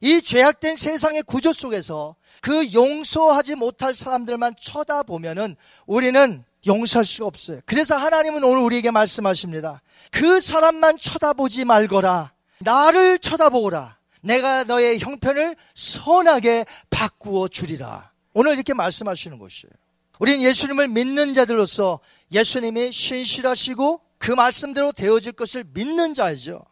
이 0.00 0.20
죄악된 0.20 0.76
세상의 0.76 1.22
구조 1.22 1.52
속에서 1.52 2.16
그 2.40 2.72
용서하지 2.72 3.54
못할 3.54 3.94
사람들만 3.94 4.54
쳐다보면은 4.60 5.56
우리는 5.86 6.44
용서할 6.66 7.04
수가 7.04 7.26
없어요. 7.26 7.60
그래서 7.64 7.96
하나님은 7.96 8.42
오늘 8.44 8.58
우리에게 8.58 8.90
말씀하십니다. 8.90 9.82
그 10.10 10.40
사람만 10.40 10.98
쳐다보지 10.98 11.64
말거라. 11.64 12.32
나를 12.58 13.18
쳐다보거라. 13.18 13.96
내가 14.22 14.64
너의 14.64 14.98
형편을 14.98 15.56
선하게 15.74 16.64
바꾸어 16.90 17.48
주리라. 17.48 18.10
오늘 18.32 18.54
이렇게 18.54 18.74
말씀하시는 18.74 19.38
것이에요. 19.38 19.72
우리는 20.18 20.42
예수님을 20.42 20.88
믿는 20.88 21.34
자들로서 21.34 22.00
예수님이 22.32 22.90
신실하시고 22.90 24.00
그 24.18 24.32
말씀대로 24.32 24.92
되어질 24.92 25.32
것을 25.32 25.64
믿는 25.72 26.14
자이죠. 26.14 26.64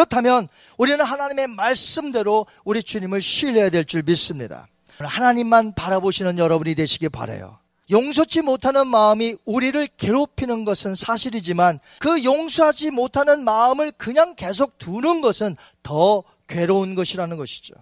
그렇다면 0.00 0.48
우리는 0.76 1.02
하나님의 1.02 1.46
말씀대로 1.46 2.44
우리 2.64 2.82
주님을 2.82 3.22
신뢰해야 3.22 3.70
될 3.70 3.86
줄 3.86 4.02
믿습니다. 4.02 4.66
하나님만 4.98 5.72
바라보시는 5.74 6.36
여러분이 6.38 6.74
되시길 6.74 7.08
바래요. 7.08 7.58
용서치 7.90 8.42
못하는 8.42 8.88
마음이 8.88 9.36
우리를 9.46 9.88
괴롭히는 9.96 10.66
것은 10.66 10.94
사실이지만 10.94 11.78
그 12.00 12.24
용서하지 12.24 12.90
못하는 12.90 13.42
마음을 13.42 13.90
그냥 13.92 14.34
계속 14.34 14.76
두는 14.76 15.22
것은 15.22 15.56
더 15.82 16.22
괴로운 16.46 16.94
것이라는 16.94 17.34
것이죠. 17.38 17.74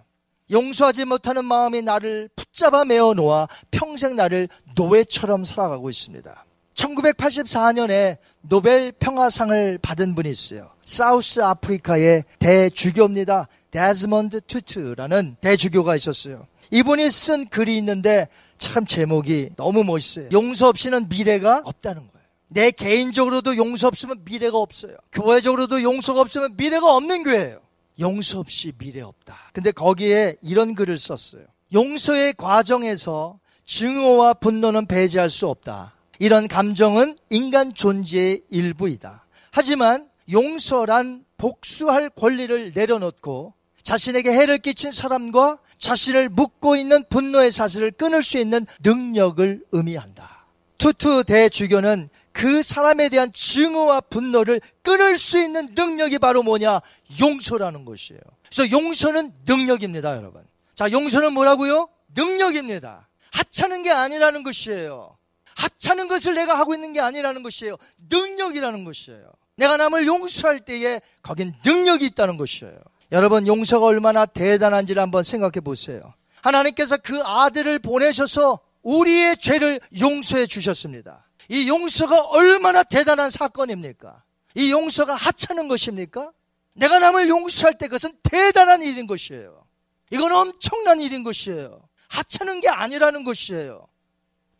용서하지 0.51 1.05
못하는 1.05 1.43
마음이 1.43 1.81
나를 1.81 2.29
붙잡아 2.35 2.85
매어 2.85 3.13
놓아 3.13 3.47
평생 3.71 4.15
나를 4.15 4.47
노예처럼 4.75 5.43
살아가고 5.43 5.89
있습니다. 5.89 6.45
1984년에 6.75 8.17
노벨 8.41 8.91
평화상을 8.93 9.79
받은 9.81 10.15
분이 10.15 10.29
있어요. 10.29 10.74
사우스 10.85 11.41
아프리카의 11.41 12.23
대주교입니다. 12.39 13.47
데즈먼드 13.71 14.41
투투라는 14.41 15.37
대주교가 15.41 15.95
있었어요. 15.95 16.47
이분이 16.71 17.09
쓴 17.11 17.47
글이 17.47 17.75
있는데 17.77 18.27
참 18.57 18.85
제목이 18.85 19.49
너무 19.57 19.83
멋있어요. 19.83 20.29
용서 20.31 20.69
없이는 20.69 21.09
미래가 21.09 21.63
없다는 21.65 22.01
거예요. 22.07 22.25
내 22.47 22.71
개인적으로도 22.71 23.57
용서 23.57 23.87
없으면 23.87 24.21
미래가 24.23 24.57
없어요. 24.57 24.95
교회적으로도 25.11 25.81
용서가 25.81 26.21
없으면 26.21 26.55
미래가 26.55 26.95
없는 26.95 27.23
교회예요. 27.23 27.59
용서 27.99 28.39
없이 28.39 28.71
미래 28.77 29.01
없다. 29.01 29.35
근데 29.53 29.71
거기에 29.71 30.37
이런 30.41 30.75
글을 30.75 30.97
썼어요. 30.97 31.43
용서의 31.73 32.33
과정에서 32.37 33.39
증오와 33.65 34.35
분노는 34.35 34.85
배제할 34.85 35.29
수 35.29 35.47
없다. 35.47 35.93
이런 36.19 36.47
감정은 36.47 37.17
인간 37.29 37.73
존재의 37.73 38.43
일부이다. 38.49 39.25
하지만 39.51 40.09
용서란 40.31 41.25
복수할 41.37 42.09
권리를 42.09 42.71
내려놓고 42.73 43.53
자신에게 43.83 44.31
해를 44.31 44.57
끼친 44.57 44.91
사람과 44.91 45.59
자신을 45.77 46.29
묶고 46.29 46.75
있는 46.75 47.03
분노의 47.09 47.51
사슬을 47.51 47.91
끊을 47.91 48.23
수 48.23 48.39
있는 48.39 48.65
능력을 48.83 49.63
의미한다. 49.71 50.45
투투 50.79 51.23
대주교는 51.25 52.09
그 52.31 52.63
사람에 52.63 53.09
대한 53.09 53.31
증오와 53.31 54.01
분노를 54.01 54.59
끊을 54.81 55.17
수 55.17 55.41
있는 55.41 55.69
능력이 55.73 56.19
바로 56.19 56.43
뭐냐? 56.43 56.81
용서라는 57.21 57.85
것이에요. 57.85 58.19
그래서 58.49 58.71
용서는 58.71 59.33
능력입니다, 59.45 60.17
여러분. 60.17 60.43
자, 60.73 60.91
용서는 60.91 61.33
뭐라고요? 61.33 61.87
능력입니다. 62.13 63.07
하찮은 63.31 63.83
게 63.83 63.91
아니라는 63.91 64.43
것이에요. 64.43 65.17
하찮은 65.55 66.07
것을 66.07 66.35
내가 66.35 66.57
하고 66.57 66.73
있는 66.73 66.91
게 66.91 66.99
아니라는 66.99 67.43
것이에요. 67.43 67.77
능력이라는 68.09 68.83
것이에요. 68.83 69.31
내가 69.55 69.77
남을 69.77 70.05
용서할 70.05 70.59
때에 70.59 70.99
거긴 71.21 71.53
능력이 71.65 72.05
있다는 72.07 72.37
것이에요. 72.37 72.77
여러분, 73.11 73.47
용서가 73.47 73.85
얼마나 73.85 74.25
대단한지를 74.25 75.01
한번 75.01 75.23
생각해 75.23 75.61
보세요. 75.63 76.13
하나님께서 76.41 76.97
그 76.97 77.21
아들을 77.23 77.79
보내셔서 77.79 78.59
우리의 78.83 79.37
죄를 79.37 79.79
용서해 79.99 80.45
주셨습니다. 80.45 81.25
이 81.49 81.67
용서가 81.67 82.19
얼마나 82.27 82.83
대단한 82.83 83.29
사건입니까? 83.29 84.23
이 84.55 84.71
용서가 84.71 85.15
하찮은 85.15 85.67
것입니까? 85.67 86.31
내가 86.73 86.99
남을 86.99 87.29
용서할 87.29 87.77
때 87.77 87.87
그것은 87.87 88.13
대단한 88.23 88.81
일인 88.81 89.07
것이에요. 89.07 89.65
이건 90.11 90.31
엄청난 90.31 90.99
일인 90.99 91.23
것이에요. 91.23 91.81
하찮은 92.09 92.61
게 92.61 92.69
아니라는 92.69 93.23
것이에요. 93.23 93.87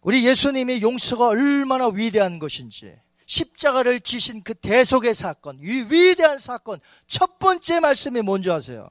우리 0.01 0.25
예수님이 0.25 0.81
용서가 0.81 1.27
얼마나 1.27 1.87
위대한 1.87 2.39
것인지 2.39 2.95
십자가를 3.25 3.99
지신 4.01 4.43
그 4.43 4.53
대속의 4.53 5.13
사건, 5.13 5.57
이 5.61 5.85
위대한 5.89 6.37
사건 6.37 6.79
첫 7.07 7.39
번째 7.39 7.79
말씀이 7.79 8.21
뭔지 8.21 8.51
아세요? 8.51 8.89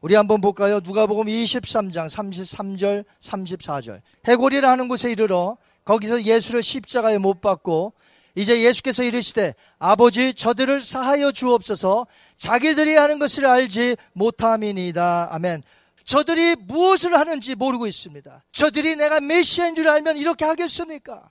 우리 0.00 0.16
한번 0.16 0.40
볼까요? 0.40 0.80
누가복음 0.80 1.26
23장 1.26 2.06
33절 2.08 3.04
34절. 3.20 4.00
해골이라는 4.26 4.88
곳에 4.88 5.12
이르러 5.12 5.56
거기서 5.84 6.24
예수를 6.24 6.62
십자가에 6.62 7.18
못 7.18 7.40
박고 7.40 7.92
이제 8.34 8.62
예수께서 8.62 9.04
이르시되 9.04 9.54
아버지 9.78 10.34
저들을 10.34 10.80
사하여 10.80 11.32
주옵소서 11.32 12.06
자기들이 12.36 12.96
하는 12.96 13.18
것을 13.18 13.46
알지 13.46 13.96
못함이니이다. 14.14 15.28
아멘. 15.30 15.62
저들이 16.04 16.56
무엇을 16.56 17.16
하는지 17.16 17.54
모르고 17.54 17.86
있습니다. 17.86 18.42
저들이 18.50 18.96
내가 18.96 19.20
메시아인 19.20 19.74
줄 19.74 19.88
알면 19.88 20.16
이렇게 20.16 20.44
하겠습니까? 20.44 21.30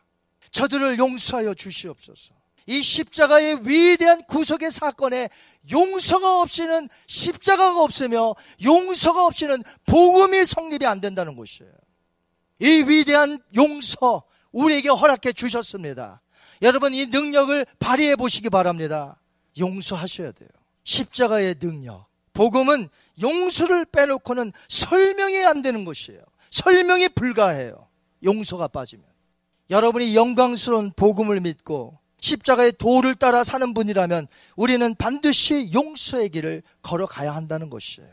저들을 0.52 0.98
용서하여 0.98 1.54
주시옵소서. 1.54 2.34
이 2.68 2.82
십자가의 2.82 3.68
위대한 3.68 4.24
구속의 4.24 4.72
사건에 4.72 5.30
용서가 5.72 6.42
없이는 6.42 6.90
십자가가 7.08 7.82
없으며 7.82 8.36
용서가 8.64 9.26
없이는 9.26 9.64
복음이 9.86 10.46
성립이 10.46 10.86
안 10.86 11.02
된다는 11.02 11.36
것이에요. 11.36 11.72
이 12.60 12.84
위대한 12.88 13.42
용서 13.56 14.24
우리에게 14.52 14.90
허락해 14.90 15.34
주셨습니다. 15.34 16.22
여러분 16.62 16.94
이 16.94 17.08
능력을 17.08 17.66
발휘해 17.80 18.16
보시기 18.16 18.50
바랍니다. 18.50 19.20
용서하셔야 19.60 20.32
돼요. 20.32 20.50
십자가의 20.84 21.56
능력. 21.56 22.06
복음은 22.34 22.90
용서를 23.22 23.86
빼놓고는 23.86 24.52
설명이 24.70 25.44
안 25.44 25.62
되는 25.62 25.84
것이에요. 25.84 26.22
설명이 26.52 27.10
불가해요. 27.10 27.88
용서가 28.24 28.68
빠지면. 28.68 29.11
여러분이 29.72 30.16
영광스러운 30.16 30.92
복음을 30.96 31.40
믿고 31.40 31.98
십자가의 32.20 32.74
도를 32.78 33.16
따라 33.16 33.44
사는 33.44 33.74
분이라면 33.74 34.28
우리는 34.58 34.96
반드시 34.96 35.72
용서의 35.74 36.30
길을 36.30 36.62
걸어가야 36.84 37.34
한다는 37.34 37.70
것이에요. 37.70 38.10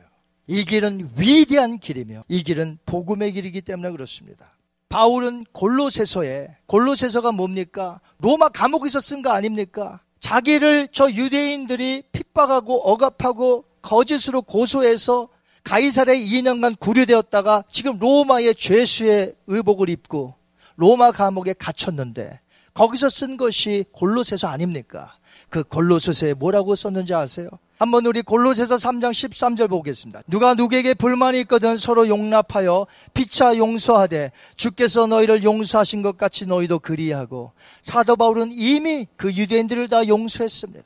이 0.46 0.64
길은 0.64 1.10
위대한 1.16 1.78
길이며 1.78 2.22
이 2.28 2.42
길은 2.44 2.78
복음의 2.86 3.32
길이기 3.32 3.60
때문에 3.60 3.90
그렇습니다. 3.90 4.56
바울은 4.88 5.44
골로새서에 5.52 6.56
골로새서가 6.66 7.32
뭡니까? 7.32 8.00
로마 8.18 8.48
감옥에서 8.48 9.00
쓴 9.00 9.22
거 9.22 9.30
아닙니까? 9.30 10.00
자기를 10.20 10.88
저 10.92 11.10
유대인들이 11.10 12.04
핍박하고 12.12 12.88
억압하고 12.88 13.64
거짓으로 13.82 14.42
고소해서 14.42 15.28
가이사의 15.64 16.24
2년간 16.24 16.78
구류되었다가 16.78 17.64
지금 17.68 17.98
로마의 17.98 18.54
죄수의 18.54 19.34
의복을 19.48 19.90
입고 19.90 20.37
로마 20.78 21.10
감옥에 21.10 21.54
갇혔는데 21.54 22.40
거기서 22.72 23.10
쓴 23.10 23.36
것이 23.36 23.84
골로새서 23.90 24.46
아닙니까? 24.46 25.18
그 25.50 25.64
골로새서에 25.64 26.34
뭐라고 26.34 26.76
썼는지 26.76 27.14
아세요? 27.14 27.48
한번 27.78 28.06
우리 28.06 28.22
골로새서 28.22 28.76
3장 28.76 29.10
13절 29.10 29.68
보겠습니다. 29.68 30.22
누가 30.28 30.54
누구에게 30.54 30.94
불만이 30.94 31.40
있거든 31.40 31.76
서로 31.76 32.08
용납하여 32.08 32.86
피차 33.12 33.56
용서하되 33.56 34.30
주께서 34.56 35.08
너희를 35.08 35.42
용서하신 35.42 36.02
것 36.02 36.16
같이 36.16 36.46
너희도 36.46 36.78
그리하고 36.78 37.52
사도 37.82 38.14
바울은 38.14 38.50
이미 38.52 39.06
그 39.16 39.32
유대인들을 39.32 39.88
다 39.88 40.06
용서했습니다. 40.06 40.84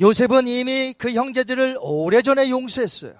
요셉은 0.00 0.48
이미 0.48 0.94
그 0.98 1.12
형제들을 1.12 1.78
오래전에 1.80 2.50
용서했어요. 2.50 3.14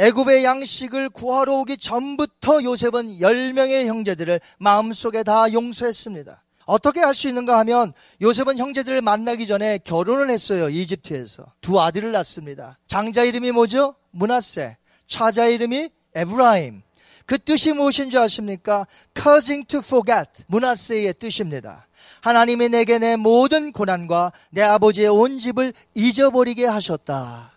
애굽의 0.00 0.44
양식을 0.44 1.10
구하러 1.10 1.56
오기 1.56 1.76
전부터 1.76 2.62
요셉은 2.62 3.18
10명의 3.18 3.84
형제들을 3.84 4.40
마음속에 4.58 5.22
다 5.22 5.52
용서했습니다. 5.52 6.42
어떻게 6.64 7.00
할 7.00 7.14
수 7.14 7.28
있는가 7.28 7.58
하면 7.58 7.92
요셉은 8.22 8.56
형제들을 8.56 9.02
만나기 9.02 9.46
전에 9.46 9.78
결혼을 9.84 10.30
했어요. 10.30 10.70
이집트에서. 10.70 11.52
두 11.60 11.82
아들을 11.82 12.12
낳습니다. 12.12 12.78
장자 12.86 13.24
이름이 13.24 13.52
뭐죠? 13.52 13.94
문하세. 14.12 14.78
차자 15.06 15.48
이름이 15.48 15.90
에브라임. 16.14 16.80
그 17.26 17.38
뜻이 17.38 17.74
무엇인지 17.74 18.16
아십니까? 18.16 18.86
causing 19.14 19.68
to 19.68 19.80
forget. 19.80 20.44
문하세의 20.46 21.12
뜻입니다. 21.18 21.86
하나님이 22.22 22.70
내게 22.70 22.98
내 22.98 23.16
모든 23.16 23.70
고난과 23.70 24.32
내 24.50 24.62
아버지의 24.62 25.08
온 25.08 25.36
집을 25.36 25.74
잊어버리게 25.94 26.64
하셨다. 26.64 27.49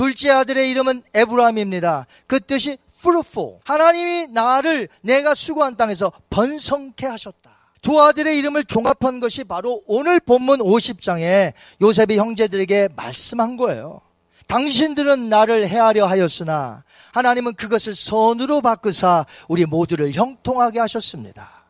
둘째 0.00 0.30
아들의 0.30 0.70
이름은 0.70 1.02
에브라임입니다. 1.12 2.06
그 2.26 2.40
뜻이 2.40 2.78
fruitful. 3.00 3.58
하나님이 3.64 4.28
나를 4.28 4.88
내가 5.02 5.34
수고한 5.34 5.76
땅에서 5.76 6.10
번성케 6.30 7.06
하셨다. 7.06 7.50
두 7.82 8.00
아들의 8.00 8.38
이름을 8.38 8.64
종합한 8.64 9.20
것이 9.20 9.44
바로 9.44 9.82
오늘 9.86 10.18
본문 10.18 10.60
50장에 10.60 11.52
요셉이 11.82 12.16
형제들에게 12.16 12.88
말씀한 12.96 13.58
거예요. 13.58 14.00
당신들은 14.46 15.28
나를 15.28 15.68
해하려 15.68 16.06
하였으나 16.06 16.82
하나님은 17.12 17.52
그것을 17.52 17.94
선으로 17.94 18.62
바꾸사 18.62 19.26
우리 19.48 19.66
모두를 19.66 20.12
형통하게 20.12 20.78
하셨습니다. 20.78 21.66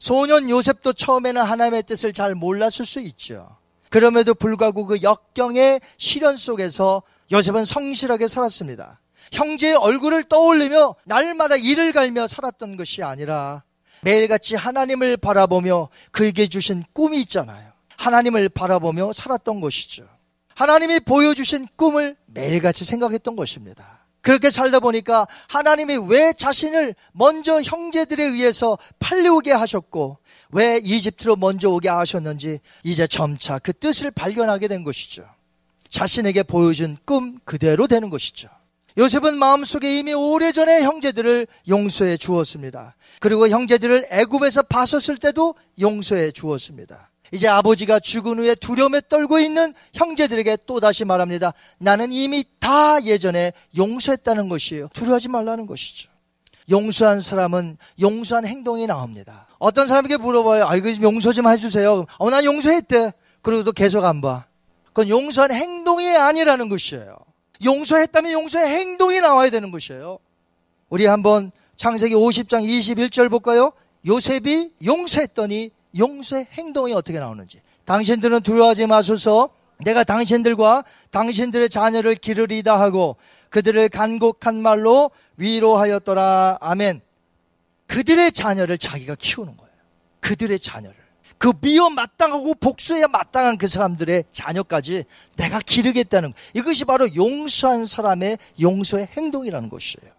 소년 0.00 0.50
요셉도 0.50 0.94
처음에는 0.94 1.40
하나님의 1.40 1.84
뜻을 1.84 2.14
잘 2.14 2.34
몰랐을 2.34 2.84
수 2.84 2.98
있죠. 2.98 3.60
그럼에도 3.90 4.34
불구하고 4.34 4.86
그 4.86 5.02
역경의 5.02 5.80
시련 5.98 6.36
속에서 6.36 7.02
요셉은 7.32 7.64
성실하게 7.64 8.28
살았습니다. 8.28 9.00
형제의 9.32 9.74
얼굴을 9.74 10.24
떠올리며 10.24 10.96
날마다 11.04 11.56
이를 11.56 11.92
갈며 11.92 12.26
살았던 12.26 12.76
것이 12.76 13.02
아니라 13.02 13.62
매일같이 14.02 14.56
하나님을 14.56 15.16
바라보며 15.18 15.88
그에게 16.10 16.46
주신 16.46 16.84
꿈이 16.92 17.20
있잖아요. 17.20 17.70
하나님을 17.96 18.48
바라보며 18.48 19.12
살았던 19.12 19.60
것이죠. 19.60 20.08
하나님이 20.54 21.00
보여주신 21.00 21.68
꿈을 21.76 22.16
매일같이 22.26 22.84
생각했던 22.84 23.36
것입니다. 23.36 24.00
그렇게 24.22 24.50
살다 24.50 24.80
보니까 24.80 25.26
하나님이 25.48 25.96
왜 26.08 26.32
자신을 26.32 26.94
먼저 27.12 27.62
형제들에 27.62 28.22
의해서 28.22 28.76
팔려오게 28.98 29.52
하셨고 29.52 30.18
왜 30.50 30.80
이집트로 30.82 31.36
먼저 31.36 31.70
오게 31.70 31.88
하셨는지 31.88 32.60
이제 32.84 33.06
점차 33.06 33.58
그 33.58 33.72
뜻을 33.72 34.10
발견하게 34.10 34.68
된 34.68 34.84
것이죠. 34.84 35.26
자신에게 35.90 36.44
보여준 36.44 36.96
꿈 37.04 37.38
그대로 37.44 37.86
되는 37.86 38.08
것이죠. 38.10 38.48
요셉은 38.98 39.36
마음속에 39.38 39.98
이미 39.98 40.12
오래전에 40.12 40.82
형제들을 40.82 41.46
용서해 41.68 42.16
주었습니다. 42.16 42.96
그리고 43.20 43.48
형제들을 43.48 44.08
애굽에서 44.10 44.62
봤었을 44.62 45.16
때도 45.16 45.54
용서해 45.80 46.32
주었습니다. 46.32 47.10
이제 47.32 47.46
아버지가 47.46 48.00
죽은 48.00 48.38
후에 48.38 48.56
두려움에 48.56 49.00
떨고 49.08 49.38
있는 49.38 49.72
형제들에게 49.94 50.58
또다시 50.66 51.04
말합니다. 51.04 51.52
나는 51.78 52.10
이미 52.12 52.44
다 52.58 53.02
예전에 53.04 53.52
용서했다는 53.76 54.48
것이에요. 54.48 54.88
두려워하지 54.92 55.28
말라는 55.28 55.66
것이죠. 55.66 56.10
용서한 56.68 57.20
사람은 57.20 57.78
용서한 58.00 58.46
행동이 58.46 58.86
나옵니다. 58.86 59.46
어떤 59.58 59.86
사람에게 59.86 60.16
물어봐요. 60.16 60.66
아, 60.66 60.76
이거 60.76 60.90
용서 61.02 61.32
좀 61.32 61.48
해주세요. 61.48 62.06
어, 62.18 62.30
난 62.30 62.44
용서했대. 62.44 63.12
그러고도 63.42 63.72
계속 63.72 64.04
안 64.04 64.20
봐. 64.20 64.44
그건 65.00 65.08
용서한 65.08 65.50
행동이 65.52 66.14
아니라는 66.14 66.68
것이에요. 66.68 67.16
용서했다면 67.64 68.32
용서의 68.32 68.68
행동이 68.68 69.20
나와야 69.20 69.48
되는 69.48 69.70
것이에요. 69.70 70.18
우리 70.90 71.06
한번 71.06 71.52
창세기 71.76 72.14
50장 72.14 72.62
21절 72.68 73.30
볼까요? 73.30 73.72
요셉이 74.06 74.74
용서했더니 74.84 75.70
용서의 75.98 76.48
행동이 76.52 76.92
어떻게 76.92 77.18
나오는지. 77.18 77.62
당신들은 77.86 78.42
두려워하지 78.42 78.88
마소서 78.88 79.48
내가 79.78 80.04
당신들과 80.04 80.84
당신들의 81.10 81.70
자녀를 81.70 82.14
기르리다 82.16 82.78
하고 82.78 83.16
그들을 83.48 83.88
간곡한 83.88 84.60
말로 84.60 85.10
위로하였더라. 85.38 86.58
아멘. 86.60 87.00
그들의 87.86 88.32
자녀를 88.32 88.76
자기가 88.76 89.14
키우는 89.14 89.56
거예요. 89.56 89.72
그들의 90.20 90.58
자녀를. 90.58 90.99
그 91.40 91.54
미워 91.58 91.88
마땅하고 91.88 92.54
복수에 92.56 93.06
마땅한 93.06 93.56
그 93.56 93.66
사람들의 93.66 94.24
자녀까지 94.30 95.04
내가 95.36 95.58
기르겠다는 95.58 96.34
이것이 96.52 96.84
바로 96.84 97.08
용서한 97.14 97.86
사람의 97.86 98.36
용서의 98.60 99.08
행동이라는 99.16 99.70
것이에요. 99.70 100.12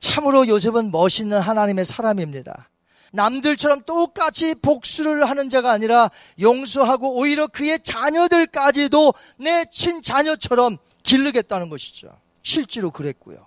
참으로 0.00 0.46
요셉은 0.46 0.90
멋있는 0.90 1.40
하나님의 1.40 1.86
사람입니다. 1.86 2.68
남들처럼 3.14 3.84
똑같이 3.86 4.54
복수를 4.54 5.30
하는 5.30 5.48
자가 5.48 5.70
아니라 5.70 6.10
용서하고 6.42 7.16
오히려 7.16 7.46
그의 7.46 7.80
자녀들까지도 7.82 9.14
내 9.38 9.64
친자녀처럼 9.70 10.76
기르겠다는 11.02 11.70
것이죠. 11.70 12.10
실제로 12.42 12.90
그랬고요. 12.90 13.38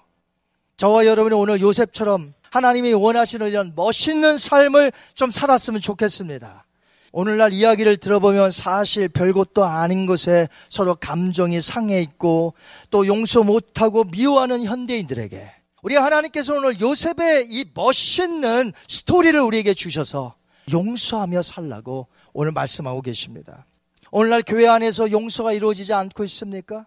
저와 0.77 1.05
여러분이 1.05 1.35
오늘 1.35 1.61
요셉처럼 1.61 2.33
하나님이 2.49 2.93
원하시는 2.93 3.47
이런 3.49 3.73
멋있는 3.75 4.39
삶을 4.39 4.91
좀 5.13 5.29
살았으면 5.29 5.79
좋겠습니다. 5.79 6.65
오늘날 7.11 7.53
이야기를 7.53 7.97
들어보면 7.97 8.51
사실 8.51 9.09
별것도 9.09 9.63
아닌 9.65 10.05
것에 10.05 10.47
서로 10.69 10.95
감정이 10.95 11.59
상해 11.61 12.01
있고 12.01 12.53
또 12.91 13.07
용서 13.07 13.43
못하고 13.43 14.03
미워하는 14.03 14.63
현대인들에게 14.63 15.51
우리 15.81 15.95
하나님께서 15.95 16.55
오늘 16.55 16.79
요셉의 16.79 17.47
이 17.49 17.65
멋있는 17.73 18.73
스토리를 18.87 19.39
우리에게 19.39 19.73
주셔서 19.73 20.35
용서하며 20.71 21.41
살라고 21.41 22.07
오늘 22.33 22.51
말씀하고 22.51 23.01
계십니다. 23.01 23.65
오늘날 24.11 24.43
교회 24.45 24.67
안에서 24.67 25.11
용서가 25.11 25.53
이루어지지 25.53 25.93
않고 25.93 26.23
있습니까? 26.25 26.85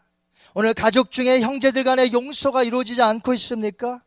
오늘 0.54 0.74
가족 0.74 1.10
중에 1.10 1.40
형제들 1.40 1.82
간에 1.82 2.12
용서가 2.12 2.62
이루어지지 2.62 3.00
않고 3.00 3.32
있습니까? 3.34 4.02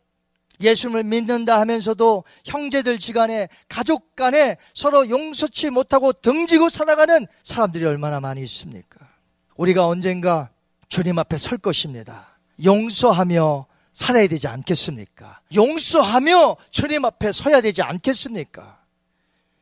예수님을 0.62 1.04
믿는다 1.04 1.60
하면서도 1.60 2.24
형제들 2.46 2.98
지간에 2.98 3.48
가족 3.70 4.16
간에 4.16 4.58
서로 4.74 5.10
용서치 5.10 5.70
못하고 5.70 6.14
등지고 6.14 6.70
살아가는 6.70 7.28
사람들이 7.44 7.86
얼마나 7.86 8.20
많이 8.20 8.42
있습니까? 8.44 9.00
우리가 9.58 9.88
언젠가 9.88 10.50
주님 10.90 11.18
앞에 11.20 11.38
설 11.38 11.58
것입니다. 11.58 12.38
용서하며 12.64 13.66
살아야 13.94 14.28
되지 14.28 14.48
않겠습니까? 14.48 15.40
용서하며 15.56 16.58
주님 16.72 17.06
앞에 17.06 17.32
서야 17.32 17.62
되지 17.62 17.82
않겠습니까? 17.82 18.80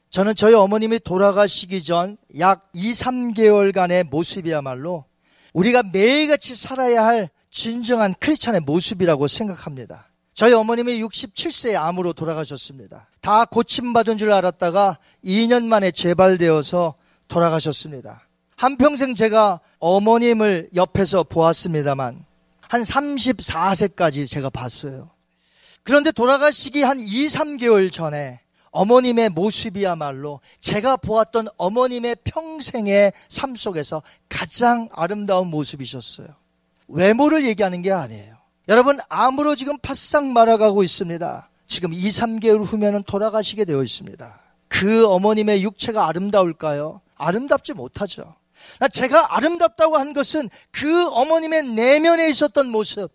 저는 0.09 0.35
저희 0.35 0.53
어머님이 0.53 0.99
돌아가시기 0.99 1.83
전 1.83 2.17
약 2.37 2.69
2, 2.73 2.91
3개월간의 2.91 4.09
모습이야말로 4.09 5.05
우리가 5.53 5.83
매일같이 5.83 6.55
살아야 6.55 7.05
할 7.05 7.29
진정한 7.51 8.15
크리스찬의 8.19 8.61
모습이라고 8.61 9.27
생각합니다. 9.27 10.09
저희 10.33 10.53
어머님이 10.53 11.01
67세에 11.03 11.75
암으로 11.75 12.13
돌아가셨습니다. 12.13 13.07
다 13.21 13.45
고침받은 13.45 14.17
줄 14.17 14.33
알았다가 14.33 14.97
2년 15.23 15.65
만에 15.65 15.91
재발되어서 15.91 16.95
돌아가셨습니다. 17.27 18.27
한평생 18.55 19.15
제가 19.15 19.59
어머님을 19.79 20.69
옆에서 20.75 21.23
보았습니다만 21.23 22.25
한 22.61 22.81
34세까지 22.81 24.29
제가 24.29 24.49
봤어요. 24.49 25.11
그런데 25.83 26.11
돌아가시기 26.11 26.81
한 26.81 26.99
2, 26.99 27.27
3개월 27.27 27.91
전에 27.91 28.39
어머님의 28.71 29.29
모습이야말로 29.29 30.39
제가 30.59 30.97
보았던 30.97 31.47
어머님의 31.57 32.17
평생의 32.23 33.13
삶 33.29 33.55
속에서 33.55 34.01
가장 34.29 34.89
아름다운 34.93 35.47
모습이셨어요. 35.49 36.27
외모를 36.87 37.45
얘기하는 37.45 37.83
게 37.83 37.91
아니에요. 37.91 38.42
여러분, 38.69 38.99
암으로 39.09 39.55
지금 39.55 39.77
바싹 39.77 40.25
말아가고 40.25 40.83
있습니다. 40.83 41.49
지금 41.67 41.93
2, 41.93 42.07
3개월 42.07 42.63
후면은 42.63 43.03
돌아가시게 43.03 43.65
되어 43.65 43.83
있습니다. 43.83 44.39
그 44.69 45.07
어머님의 45.07 45.63
육체가 45.63 46.07
아름다울까요? 46.07 47.01
아름답지 47.15 47.73
못하죠. 47.73 48.35
제가 48.91 49.35
아름답다고 49.35 49.97
한 49.97 50.13
것은 50.13 50.49
그 50.71 51.07
어머님의 51.09 51.63
내면에 51.73 52.29
있었던 52.29 52.69
모습, 52.69 53.11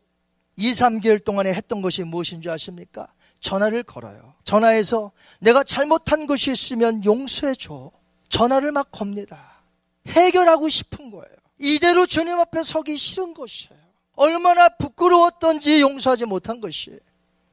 2, 0.57 0.73
3개월 0.73 1.25
동안에 1.25 1.55
했던 1.55 1.81
것이 1.81 2.03
무엇인 2.05 2.41
줄 2.41 2.51
아십니까? 2.51 3.09
전화를 3.41 3.85
걸어요. 3.85 4.35
전화해서 4.45 5.13
내가 5.41 5.65
잘못한 5.65 6.27
것이 6.27 6.51
있으면 6.51 7.05
용서해 7.05 7.55
줘. 7.55 7.91
전화를 8.29 8.73
막 8.73 8.91
겁니다. 8.91 9.63
해결하고 10.09 10.69
싶은 10.69 11.11
거예요. 11.11 11.27
이대로 11.59 12.07
주님 12.07 12.39
앞에 12.39 12.63
서기 12.63 12.97
싫은 12.97 13.35
것이에요. 13.35 13.79
얼마나 14.19 14.69
부끄러웠던지 14.69 15.81
용서하지 15.81 16.27
못한 16.27 16.61
것이에요. 16.61 16.99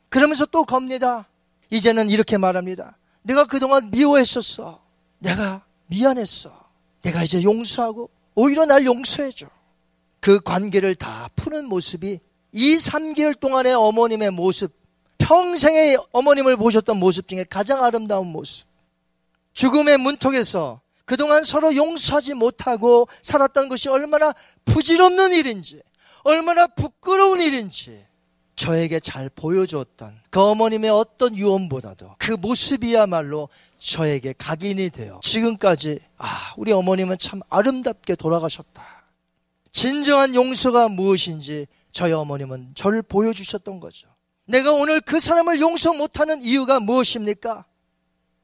그러면서 0.09 0.45
또 0.45 0.65
겁니다. 0.65 1.27
이제는 1.69 2.09
이렇게 2.09 2.37
말합니다. 2.37 2.97
내가 3.21 3.45
그동안 3.45 3.91
미워했었어. 3.91 4.81
내가 5.19 5.63
미안했어. 5.87 6.51
내가 7.03 7.23
이제 7.23 7.43
용서하고 7.43 8.09
오히려 8.33 8.65
날 8.65 8.85
용서해줘. 8.85 9.47
그 10.19 10.39
관계를 10.41 10.95
다 10.95 11.29
푸는 11.35 11.65
모습이 11.65 12.19
이 12.51 12.75
3개월 12.75 13.39
동안의 13.39 13.75
어머님의 13.75 14.31
모습, 14.31 14.73
평생의 15.19 15.99
어머님을 16.11 16.57
보셨던 16.57 16.97
모습 16.97 17.27
중에 17.27 17.45
가장 17.47 17.83
아름다운 17.83 18.27
모습. 18.27 18.65
죽음의 19.53 19.99
문턱에서 19.99 20.81
그동안 21.05 21.43
서로 21.43 21.75
용서하지 21.75 22.33
못하고 22.33 23.07
살았던 23.21 23.69
것이 23.69 23.89
얼마나 23.89 24.33
부질없는 24.65 25.33
일인지, 25.33 25.81
얼마나 26.25 26.65
부끄러운 26.65 27.39
일인지 27.39 28.03
저에게 28.55 28.99
잘 28.99 29.29
보여주었던 29.29 30.19
그 30.31 30.41
어머님의 30.41 30.89
어떤 30.89 31.35
유언보다도 31.35 32.15
그 32.17 32.31
모습이야말로 32.31 33.47
저에게 33.77 34.33
각인이 34.35 34.89
되어 34.89 35.19
지금까지 35.21 35.99
아 36.17 36.53
우리 36.57 36.71
어머님은 36.71 37.19
참 37.19 37.41
아름답게 37.49 38.15
돌아가셨다. 38.15 38.83
진정한 39.71 40.33
용서가 40.33 40.89
무엇인지 40.89 41.67
저희 41.91 42.11
어머님은 42.11 42.71
저를 42.73 43.03
보여주셨던 43.03 43.79
거죠. 43.79 44.07
내가 44.45 44.71
오늘 44.71 45.01
그 45.01 45.19
사람을 45.19 45.59
용서 45.59 45.93
못하는 45.93 46.41
이유가 46.41 46.79
무엇입니까? 46.79 47.65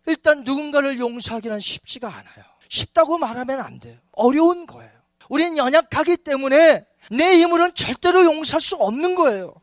일단 0.05 0.43
누군가를 0.43 0.99
용서하기는 0.99 1.59
쉽지가 1.59 2.07
않아요. 2.07 2.45
쉽다고 2.69 3.17
말하면 3.17 3.59
안 3.59 3.79
돼요. 3.79 3.97
어려운 4.11 4.67
거예요. 4.67 4.91
우리는 5.29 5.57
연약하기 5.57 6.17
때문에 6.17 6.85
내 7.09 7.39
힘으로는 7.39 7.73
절대로 7.73 8.23
용서할 8.25 8.61
수 8.61 8.75
없는 8.75 9.15
거예요. 9.15 9.53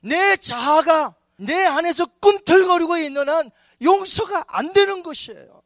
내 0.00 0.36
자아가 0.36 1.14
내 1.36 1.64
안에서 1.64 2.06
꿈틀거리고 2.20 2.98
있는 2.98 3.28
한 3.28 3.50
용서가 3.82 4.44
안 4.48 4.72
되는 4.72 5.02
것이에요. 5.02 5.62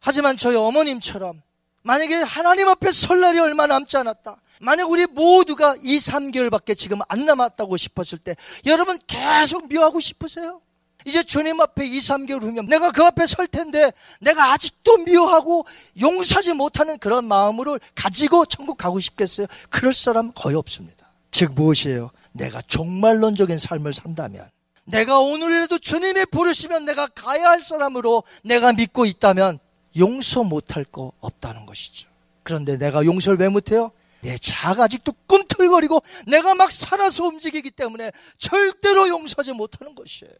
하지만 0.00 0.36
저희 0.36 0.56
어머님처럼 0.56 1.42
만약에 1.82 2.14
하나님 2.14 2.68
앞에 2.68 2.90
설 2.90 3.20
날이 3.20 3.38
얼마 3.38 3.66
남지 3.66 3.96
않았다. 3.96 4.36
만약 4.60 4.90
우리 4.90 5.06
모두가 5.06 5.76
2, 5.82 5.96
3개월밖에 5.96 6.76
지금 6.76 6.98
안 7.08 7.24
남았다고 7.24 7.76
싶었을 7.76 8.18
때 8.18 8.36
여러분 8.66 8.98
계속 9.06 9.68
미워하고 9.68 10.00
싶으세요? 10.00 10.60
이제 11.06 11.22
주님 11.22 11.60
앞에 11.60 11.86
2, 11.86 11.98
3개월 11.98 12.42
후면 12.42 12.66
내가 12.66 12.90
그 12.90 13.02
앞에 13.04 13.26
설 13.26 13.46
텐데 13.46 13.92
내가 14.20 14.52
아직도 14.52 14.98
미워하고 14.98 15.64
용서하지 16.00 16.52
못하는 16.54 16.98
그런 16.98 17.24
마음으로 17.26 17.78
가지고 17.94 18.46
천국 18.46 18.76
가고 18.76 19.00
싶겠어요? 19.00 19.46
그럴 19.70 19.94
사람 19.94 20.32
거의 20.32 20.56
없습니다. 20.56 21.12
즉 21.30 21.52
무엇이에요? 21.54 22.10
내가 22.32 22.62
종말론적인 22.62 23.58
삶을 23.58 23.92
산다면 23.92 24.48
내가 24.84 25.18
오늘이라도 25.18 25.78
주님이 25.78 26.26
부르시면 26.26 26.84
내가 26.84 27.06
가야 27.06 27.48
할 27.48 27.62
사람으로 27.62 28.22
내가 28.44 28.72
믿고 28.72 29.06
있다면 29.06 29.58
용서 29.96 30.42
못할 30.42 30.84
거 30.84 31.12
없다는 31.20 31.66
것이죠. 31.66 32.08
그런데 32.42 32.76
내가 32.76 33.04
용서를 33.04 33.38
왜 33.38 33.48
못해요? 33.48 33.92
내 34.20 34.36
자아가 34.36 34.84
아직도 34.84 35.12
꿈틀거리고 35.26 36.02
내가 36.26 36.54
막 36.54 36.70
살아서 36.70 37.24
움직이기 37.26 37.70
때문에 37.70 38.12
절대로 38.38 39.08
용서하지 39.08 39.52
못하는 39.52 39.94
것이에요. 39.94 40.32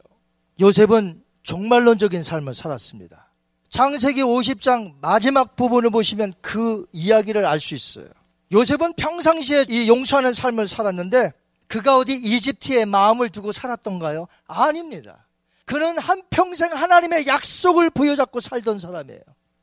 요셉은 0.61 1.23
종말론적인 1.43 2.23
삶을 2.23 2.55
살았습니다. 2.55 3.31
창세기 3.71 4.23
50장 4.23 4.95
마지막 5.01 5.57
부분을 5.57 5.91
보시면 5.91 6.35
그 6.41 6.85
이야기를 6.93 7.47
알 7.47 7.61
수 7.61 7.75
있어요. 7.75 8.09
요셉은 8.53 8.95
평상시에 8.95 9.67
이 9.69 9.89
용서하는 9.89 10.33
삶을 10.33 10.67
살았는데 10.69 11.33
그가 11.69 11.97
어디 11.97 12.15
이집트에 12.15 12.85
마음을 12.85 13.31
두고 13.31 13.53
살았던가요? 13.53 14.27
아닙니다. 14.49 15.27
그는 15.65 15.97
한평생 15.99 16.73
하나님의 16.73 17.29
약속을 17.29 17.91
부여잡고 17.91 18.41
살던 18.41 18.81
사람이에요. 18.81 19.21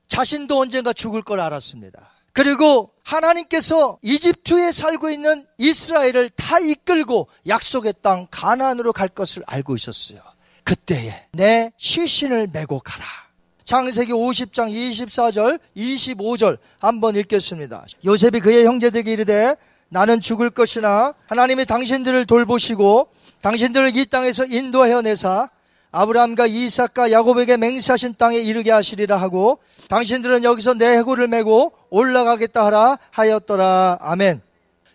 자신도 0.07 0.57
언젠가 0.57 0.93
죽을 0.93 1.21
걸 1.21 1.41
알았습니다. 1.41 2.11
그리고 2.31 2.93
하나님께서 3.03 3.97
이집트에 4.01 4.71
살고 4.71 5.09
있는 5.09 5.45
이스라엘을 5.57 6.29
다 6.29 6.59
이끌고 6.59 7.27
약속의 7.45 7.95
땅 8.01 8.27
가나안으로 8.31 8.93
갈 8.93 9.09
것을 9.09 9.43
알고 9.45 9.75
있었어요. 9.75 10.21
그때에 10.68 11.13
내 11.32 11.72
시신을 11.78 12.49
메고 12.51 12.82
가라. 12.82 13.05
창세기 13.63 14.11
50장 14.11 14.70
24절, 14.70 15.59
25절 15.78 16.57
한번 16.80 17.15
읽겠습니다. 17.15 17.86
요셉이 18.03 18.41
그의 18.41 18.65
형제들에게 18.65 19.13
이르되 19.13 19.55
나는 19.88 20.20
죽을 20.20 20.49
것이나 20.49 21.13
하나님이 21.28 21.65
당신들을 21.65 22.26
돌보시고 22.26 23.07
당신들을 23.41 23.95
이 23.95 24.05
땅에서 24.07 24.45
인도하여 24.45 25.03
내사 25.03 25.49
아브라함과 25.91 26.47
이삭과 26.47 27.13
야곱에게 27.13 27.55
맹세하신 27.55 28.15
땅에 28.18 28.36
이르게 28.38 28.72
하시리라 28.72 29.15
하고 29.15 29.59
당신들은 29.88 30.43
여기서 30.43 30.74
내 30.74 30.97
해골을 30.97 31.30
메고 31.30 31.72
올라가겠다 31.89 32.65
하라 32.65 32.97
하였더라. 33.11 33.99
아멘. 34.01 34.41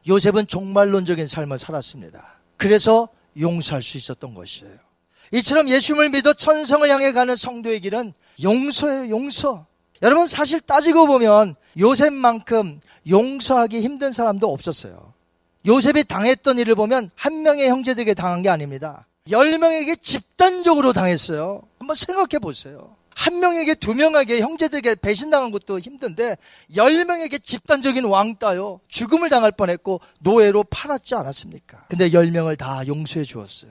요셉은 0.07 0.49
종말론적인 0.49 1.27
삶을 1.27 1.59
살았습니다. 1.59 2.41
그래서 2.59 3.09
용서할 3.41 3.83
수 3.83 3.97
있었던 3.97 4.35
것이에요. 4.35 4.92
이처럼 5.33 5.69
예수님을 5.69 6.11
믿어 6.11 6.33
천성을 6.35 6.89
향해 6.91 7.13
가는 7.13 7.35
성도의 7.35 7.81
길은 7.81 8.13
용서예요, 8.43 9.11
용서. 9.11 9.67
여러분 10.03 10.27
사실 10.27 10.61
따지고 10.61 11.07
보면 11.07 11.55
요셉만큼 11.79 12.81
용서하기 13.09 13.81
힘든 13.81 14.13
사람도 14.13 14.51
없었어요. 14.53 15.13
요셉이 15.67 16.05
당했던 16.05 16.59
일을 16.59 16.75
보면 16.75 17.11
한 17.15 17.43
명의 17.43 17.69
형제들에게 17.69 18.15
당한 18.15 18.43
게 18.43 18.49
아닙니다. 18.49 19.07
열 19.31 19.59
명에게 19.59 19.97
집단적으로 19.97 20.93
당했어요. 20.93 21.63
한번 21.79 21.95
생각해 21.95 22.41
보세요. 22.41 22.97
한 23.15 23.39
명에게 23.39 23.75
두 23.75 23.95
명에게 23.95 24.41
형제들에게 24.41 24.97
배신당한 24.97 25.53
것도 25.53 25.79
힘든데 25.79 26.37
열 26.77 27.05
명에게 27.05 27.39
집단적인 27.39 28.05
왕따요. 28.05 28.81
죽음을 28.89 29.29
당할 29.29 29.53
뻔했고 29.53 30.01
노예로 30.21 30.65
팔았지 30.65 31.15
않았습니까? 31.15 31.87
근데 31.89 32.13
열 32.13 32.31
명을 32.33 32.57
다 32.57 32.85
용서해 32.87 33.25
주었어요. 33.25 33.71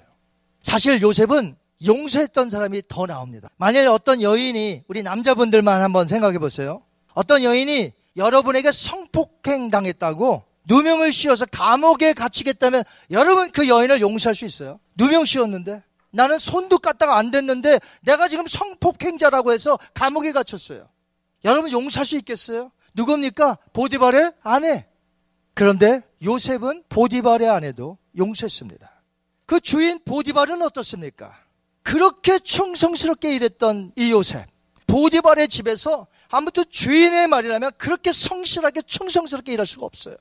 사실 0.62 1.02
요셉은 1.02 1.56
용서했던 1.86 2.50
사람이 2.50 2.84
더 2.88 3.08
나옵니다. 3.08 3.50
만약에 3.58 3.88
어떤 3.88 4.22
여인이 4.22 4.84
우리 4.88 5.04
남자분들만 5.04 5.82
한번 5.82 6.08
생각해 6.08 6.38
보세요. 6.38 6.84
어떤 7.14 7.44
여인이 7.44 7.92
여러분에게 8.18 8.72
성폭행 8.72 9.70
당했다고 9.70 10.44
누명을 10.66 11.12
씌워서 11.12 11.46
감옥에 11.48 12.14
갇히겠다면 12.14 12.84
여러분 13.10 13.52
그 13.52 13.68
여인을 13.68 14.00
용서할 14.02 14.36
수 14.36 14.46
있어요? 14.46 14.80
누명 14.96 15.26
씌웠는데 15.26 15.84
나는 16.12 16.38
손도 16.38 16.80
깠다가 16.80 17.12
안 17.12 17.32
됐는데 17.32 17.80
내가 18.02 18.28
지금 18.28 18.46
성폭행자라고 18.46 19.54
해서 19.54 19.80
감옥에 19.94 20.32
갇혔어요. 20.32 20.88
여러분 21.46 21.72
용서할 21.72 22.06
수 22.06 22.18
있겠어요? 22.18 22.72
누굽니까? 22.94 23.58
보디발의 23.74 24.34
아내. 24.44 24.86
그런데 25.56 26.02
요셉은 26.24 26.84
보디발의 26.90 27.50
아내도 27.50 27.98
용서했습니다. 28.18 28.91
그 29.52 29.60
주인 29.60 30.00
보디발은 30.06 30.62
어떻습니까? 30.62 31.38
그렇게 31.84 32.40
충성스럽게 32.40 33.36
일했던 33.36 33.92
이 33.98 34.12
요셉. 34.14 34.46
보디발의 34.88 35.50
집에서 35.50 36.08
아무튼 36.30 36.64
주인의 36.70 37.28
말이라면 37.28 37.72
그렇게 37.78 38.14
성실하게 38.14 38.84
충성스럽게 38.84 39.52
일할 39.52 39.66
수가 39.66 39.86
없어요. 39.86 40.16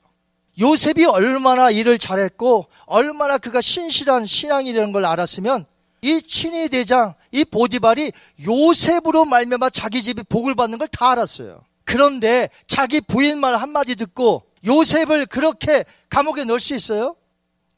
요셉이 0.59 1.05
얼마나 1.05 1.71
일을 1.71 1.97
잘했고 1.97 2.67
얼마나 2.87 3.37
그가 3.37 3.61
신실한 3.61 4.25
신앙이라는 4.25 4.91
걸 4.91 5.05
알았으면 5.05 5.65
이 6.01 6.21
친위 6.23 6.67
대장 6.67 7.13
이 7.31 7.45
보디발이 7.45 8.11
요셉으로 8.45 9.23
말미암아 9.23 9.69
자기 9.69 10.03
집이 10.03 10.23
복을 10.23 10.55
받는 10.55 10.77
걸 10.77 10.89
다 10.89 11.11
알았어요. 11.11 11.63
그런데 11.85 12.49
자기 12.67 12.99
부인 12.99 13.39
말 13.39 13.55
한마디 13.55 13.95
듣고 13.95 14.43
요셉을 14.65 15.27
그렇게 15.27 15.85
감옥에 16.09 16.43
넣을 16.43 16.59
수 16.59 16.75
있어요? 16.75 17.15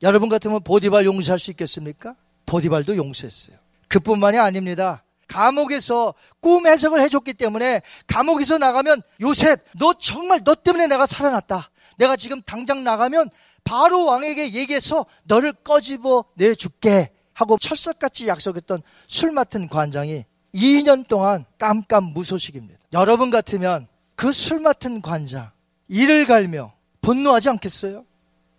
여러분 0.04 0.30
같으면 0.30 0.62
보디발 0.62 1.06
용서할 1.06 1.40
수 1.40 1.50
있겠습니까? 1.52 2.16
보디발도 2.46 2.98
용서했어요. 2.98 3.58
그뿐만이 3.88 4.38
아닙니다. 4.38 5.04
감옥에서 5.28 6.14
꿈 6.42 6.68
해석을 6.68 7.02
해줬기 7.02 7.34
때문에 7.34 7.82
감옥에서 8.08 8.58
나가면 8.58 9.02
요셉 9.22 9.64
너 9.80 9.94
정말 9.94 10.44
너 10.44 10.54
때문에 10.56 10.88
내가 10.88 11.06
살아났다. 11.06 11.70
내가 11.98 12.16
지금 12.18 12.42
당장 12.42 12.84
나가면 12.84 13.30
바로 13.64 14.06
왕에게 14.06 14.54
얘기해서 14.54 15.06
너를 15.24 15.54
꺼집어 15.54 16.26
내줄게 16.36 17.12
하고 17.34 17.58
철석같이 17.58 18.28
약속했던 18.28 18.82
술 19.08 19.32
맡은 19.32 19.70
관장이 19.70 20.26
2년 20.54 21.08
동안 21.08 21.46
깜깜 21.58 22.04
무소식입니다. 22.14 22.80
여러분 22.94 23.32
같으면 23.32 23.88
그 24.16 24.32
술 24.32 24.60
맡은 24.60 25.02
관장 25.02 25.50
이를 25.88 26.26
갈며 26.26 26.74
분노하지 27.02 27.50
않겠어요? 27.50 28.06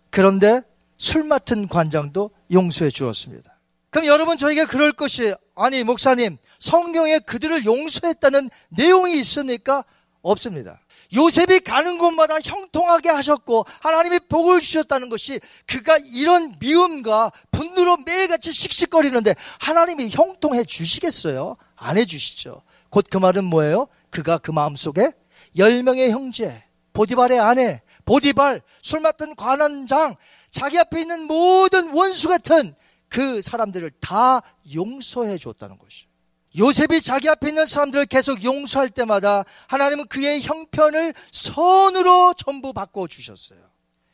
그런데 0.09 0.61
술 0.97 1.23
맡은 1.23 1.67
관장도 1.67 2.31
용서해 2.51 2.89
주었습니다. 2.89 3.59
그럼 3.89 4.07
여러분 4.07 4.37
저에게 4.37 4.65
그럴 4.65 4.91
것이 4.91 5.33
아니 5.55 5.83
목사님 5.83 6.37
성경에 6.59 7.19
그들을 7.19 7.65
용서했다는 7.65 8.49
내용이 8.69 9.17
있습니까? 9.19 9.83
없습니다. 10.21 10.79
요셉이 11.15 11.59
가는 11.59 11.97
곳마다 11.97 12.39
형통하게 12.43 13.09
하셨고 13.09 13.65
하나님이 13.81 14.19
복을 14.27 14.59
주셨다는 14.59 15.09
것이 15.09 15.39
그가 15.67 15.97
이런 16.13 16.55
미움과 16.59 17.31
분노로 17.51 17.97
매일같이 18.05 18.51
씩씩거리는데 18.51 19.35
하나님이 19.59 20.09
형통해 20.09 20.63
주시겠어요? 20.63 21.57
안 21.75 21.97
해주시죠. 21.97 22.63
곧 22.89 23.07
그 23.09 23.17
말은 23.17 23.43
뭐예요? 23.43 23.87
그가 24.09 24.37
그 24.39 24.51
마음속에 24.51 25.11
열 25.57 25.83
명의 25.83 26.09
형제, 26.11 26.63
보디발의 26.93 27.39
아내, 27.39 27.81
보디발, 28.05 28.61
술 28.81 28.99
맡은 29.01 29.35
관원장, 29.35 30.15
자기 30.55 30.79
앞에 30.79 31.01
있는 31.01 31.27
모든 31.27 31.91
원수 31.91 32.29
같은 32.29 32.73
그 33.09 33.41
사람들을 33.41 33.91
다 33.99 34.41
용서해 34.73 35.37
줬다는 35.37 35.77
것이죠. 35.77 36.07
요셉이 36.57 37.01
자기 37.01 37.27
앞에 37.27 37.49
있는 37.49 37.65
사람들을 37.65 38.05
계속 38.05 38.41
용서할 38.41 38.89
때마다 38.89 39.43
하나님은 39.67 40.07
그의 40.07 40.41
형편을 40.41 41.13
선으로 41.33 42.33
전부 42.37 42.71
바꿔 42.71 43.05
주셨어요. 43.05 43.59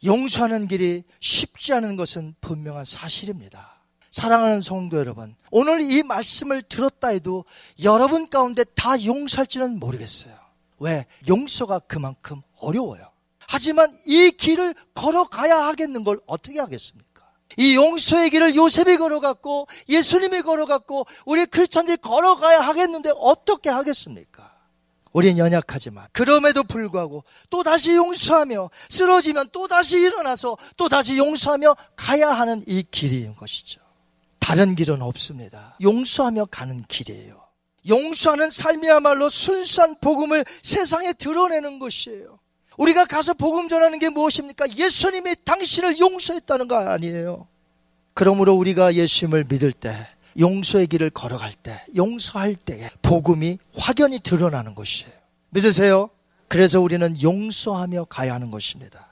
용서하는 0.04 0.68
길이 0.68 1.04
쉽지 1.20 1.74
않은 1.74 1.96
것은 1.96 2.34
분명한 2.42 2.86
사실입니다. 2.86 3.80
사랑하는 4.10 4.62
성도 4.62 4.98
여러분, 4.98 5.36
오늘 5.52 5.80
이 5.80 6.02
말씀을 6.02 6.64
들었다 6.64 7.10
해도 7.10 7.46
여러분 7.84 8.28
가운데 8.28 8.64
다 8.64 9.00
용서할지는 9.06 9.80
모르겠어요. 9.80 10.36
왜? 10.80 11.06
용서가 11.28 11.78
그만큼 11.78 12.42
어려워요. 12.58 13.11
하지만 13.52 13.94
이 14.06 14.32
길을 14.32 14.74
걸어가야 14.94 15.58
하겠는 15.68 16.06
걸 16.06 16.22
어떻게 16.26 16.58
하겠습니까? 16.58 17.26
이 17.58 17.76
용서의 17.76 18.30
길을 18.30 18.56
요셉이 18.56 18.96
걸어갔고 18.96 19.68
예수님이 19.90 20.42
걸어갔고 20.42 21.06
우리 21.26 21.46
크리스천들이 21.46 21.98
걸어가야 21.98 22.62
하겠는데 22.62 23.12
어떻게 23.18 23.70
하겠습니까? 23.70 24.54
우린 25.12 25.38
연약하지만 25.38 26.08
그럼에도 26.14 26.64
불구하고 26.64 27.26
또 27.50 27.62
다시 27.62 27.94
용서하며 27.94 28.70
쓰러지면 28.88 29.50
또 29.52 29.68
다시 29.68 30.00
일어나서 30.00 30.56
또 30.78 30.88
다시 30.88 31.18
용서하며 31.18 31.76
가야 31.98 32.30
하는 32.30 32.64
이 32.68 32.86
길인 32.90 33.36
것이죠. 33.36 33.82
다른 34.40 34.76
길은 34.76 35.02
없습니다. 35.02 35.78
용서하며 35.82 36.46
가는 36.46 36.86
길이에요. 36.88 37.42
용서하는 37.90 38.50
삶이야말로 38.50 39.28
순수한 39.28 39.98
복음을 40.00 40.46
세상에 40.64 41.12
드러내는 41.12 41.80
것이에요. 41.80 42.40
우리가 42.82 43.06
가서 43.06 43.36
복음 43.36 43.68
전하는 43.68 44.00
게 44.00 44.10
무엇입니까? 44.10 44.76
예수님이 44.76 45.36
당신을 45.46 46.00
용서했다는 46.00 46.68
거 46.68 46.78
아니에요. 46.78 47.48
그러므로 48.16 48.56
우리가 48.56 48.96
예수님을 48.96 49.46
믿을 49.48 49.72
때, 49.72 50.08
용서의 50.40 50.88
길을 50.88 51.12
걸어갈 51.12 51.54
때, 51.54 51.80
용서할 51.96 52.56
때에 52.56 52.90
복음이 53.04 53.60
확연히 53.76 54.20
드러나는 54.20 54.74
것이에요. 54.74 55.14
믿으세요? 55.52 56.10
그래서 56.48 56.82
우리는 56.82 57.22
용서하며 57.22 58.06
가야 58.06 58.34
하는 58.34 58.50
것입니다. 58.50 59.10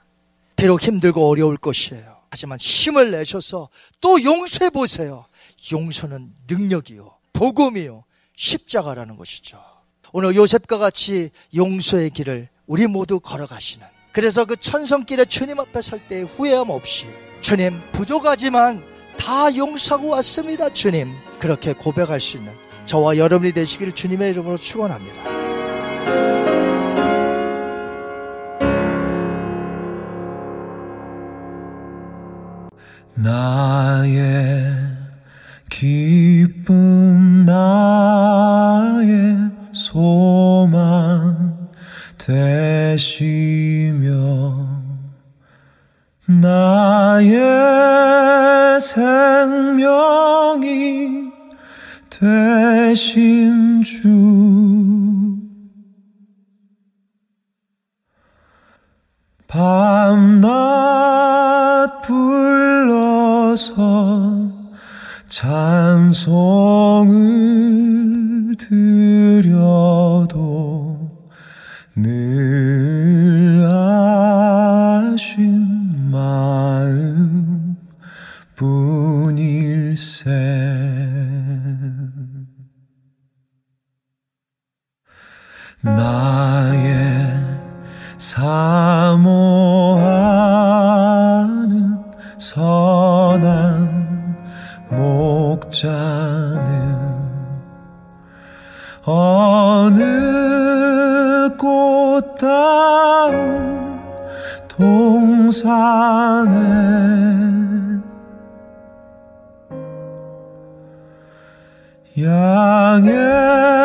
비록 0.55 0.81
힘들고 0.81 1.29
어려울 1.29 1.55
것이에요. 1.55 2.17
하지만 2.31 2.57
힘을 2.59 3.11
내셔서 3.11 3.69
또 4.01 4.23
용서해 4.23 4.71
보세요. 4.71 5.25
용서는 5.71 6.33
능력이요. 6.49 7.15
복음이요. 7.33 8.03
십자가라는 8.35 9.15
것이죠. 9.15 9.61
오늘 10.11 10.35
요셉과 10.35 10.79
같이 10.79 11.29
용서의 11.55 12.09
길을 12.09 12.49
우리 12.69 12.85
모두 12.85 13.19
걸어가시는 13.19 13.87
그래서 14.11 14.45
그 14.45 14.55
천성길에 14.55 15.25
주님 15.25 15.59
앞에 15.59 15.81
설 15.81 15.99
때 16.07 16.21
후회함 16.21 16.69
없이 16.69 17.07
주님 17.41 17.81
부족하지만 17.91 18.83
다 19.17 19.53
용서하고 19.55 20.09
왔습니다 20.09 20.69
주님 20.69 21.11
그렇게 21.39 21.73
고백할 21.73 22.19
수 22.19 22.37
있는 22.37 22.53
저와 22.85 23.17
여러분이 23.17 23.53
되시기를 23.53 23.93
주님의 23.93 24.31
이름으로 24.31 24.57
축원합니다. 24.57 25.39
나의 33.15 34.73
기쁨 35.69 37.45
나의 37.45 39.37
소망 39.73 41.48
되시며 42.29 44.09
나의 46.27 47.33
생명이 48.79 49.89
되신 52.11 53.81
주. 53.81 54.07
밤낮 59.47 60.51
불러서 62.03 63.71
찬송을 65.27 67.09
드려. 68.59 70.08
뿐일세 80.23 80.29
나의 85.81 86.87
사모하는 88.17 88.59
선한 92.37 93.89
목자는 94.89 96.69
어느 99.05 100.03
꽃다운 101.57 102.59
동산에 104.67 105.79
양의 112.23 113.78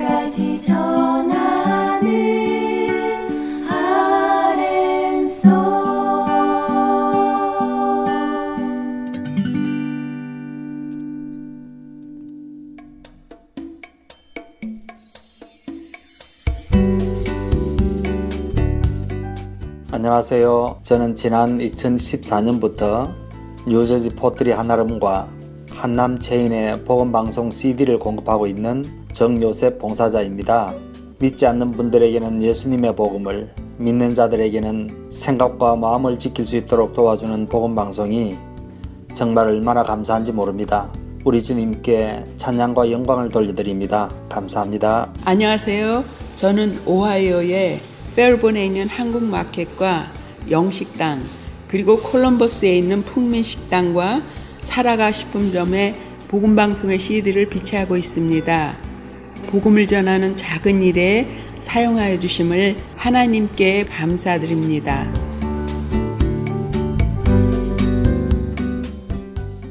땅끝까지 0.00 0.62
전하는 0.62 2.08
아랜소 3.68 5.50
안녕하세요. 19.92 20.78
저는 20.82 21.14
지난 21.14 21.58
2014년부터 21.58 23.12
뉴저지 23.68 24.14
포트리 24.14 24.52
한나름과 24.52 25.28
한남 25.70 26.18
체인의 26.18 26.84
복음방송 26.84 27.50
CD를 27.50 27.98
공급하고 27.98 28.46
있는 28.46 28.99
정요셉 29.20 29.78
봉사자입니다. 29.78 30.74
믿지 31.18 31.44
않는 31.44 31.72
분들에게는 31.72 32.42
예수님의 32.42 32.96
복음을, 32.96 33.52
믿는 33.76 34.14
자들에게는 34.14 35.08
생각과 35.10 35.76
마음을 35.76 36.18
지킬 36.18 36.46
수 36.46 36.56
있도록 36.56 36.94
도와주는 36.94 37.46
복음 37.50 37.74
방송이 37.74 38.38
정말 39.12 39.48
얼마나 39.48 39.82
감사한지 39.82 40.32
모릅니다. 40.32 40.90
우리 41.26 41.42
주님께 41.42 42.24
찬양과 42.38 42.90
영광을 42.90 43.28
돌려드립니다. 43.28 44.10
감사합니다. 44.30 45.12
안녕하세요. 45.26 46.02
저는 46.36 46.80
오하이오의 46.86 47.80
펠본에 48.16 48.64
있는 48.64 48.88
한국 48.88 49.22
마켓과 49.22 50.06
영식당 50.50 51.20
그리고 51.68 51.98
콜럼버스에 51.98 52.74
있는 52.74 53.02
풍민식당과 53.02 54.22
사라가 54.62 55.12
식품점에 55.12 55.94
복음방송의 56.28 56.98
CD를 56.98 57.50
비치하고 57.50 57.98
있습니다. 57.98 58.89
복음을 59.48 59.86
전하는 59.86 60.36
작은 60.36 60.82
일에 60.82 61.26
사용하여 61.58 62.18
주심을 62.18 62.76
하나님께 62.96 63.86
감사드립니다. 63.86 65.10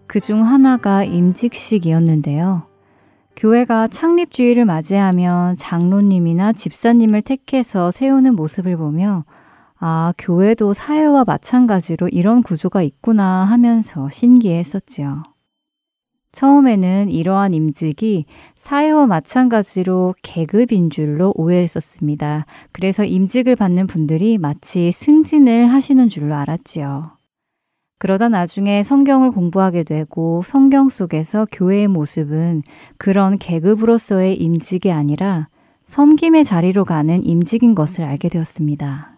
그 0.07 0.21
중 0.21 0.45
하나가 0.45 1.05
임직식이었는데요. 1.05 2.65
교회가 3.35 3.89
창립주의를 3.89 4.67
맞이하면 4.67 5.57
장로님이나 5.57 6.53
집사님을 6.53 7.23
택해서 7.23 7.91
세우는 7.91 8.37
모습을 8.37 8.77
보며 8.77 9.25
아, 9.79 10.13
교회도 10.19 10.75
사회와 10.75 11.25
마찬가지로 11.25 12.09
이런 12.09 12.43
구조가 12.43 12.83
있구나 12.83 13.45
하면서 13.47 14.11
신기했었지요. 14.11 15.23
처음에는 16.33 17.11
이러한 17.11 17.55
임직이 17.55 18.25
사회와 18.55 19.07
마찬가지로 19.07 20.15
계급인 20.23 20.91
줄로 20.91 21.33
오해했었습니다. 21.37 22.47
그래서 22.73 23.05
임직을 23.05 23.57
받는 23.57 23.87
분들이 23.87 24.39
마치 24.39 24.91
승진을 24.91 25.67
하시는 25.67 26.09
줄로 26.09 26.35
알았지요. 26.35 27.13
그러다 27.99 28.29
나중에 28.29 28.83
성경을 28.83 29.31
공부하게 29.31 29.85
되고 29.85 30.43
성경 30.45 30.89
속에서 30.89 31.47
교회의 31.53 31.87
모습은 31.87 32.63
그런 32.99 33.39
계급으로서의 33.39 34.35
임직이 34.35 34.91
아니라 34.91 35.49
섬김의 35.85 36.45
자리로 36.45 36.85
가는 36.85 37.25
임직인 37.25 37.77
것을 37.77 38.05
알게 38.05 38.29
되었습니다. 38.29 39.12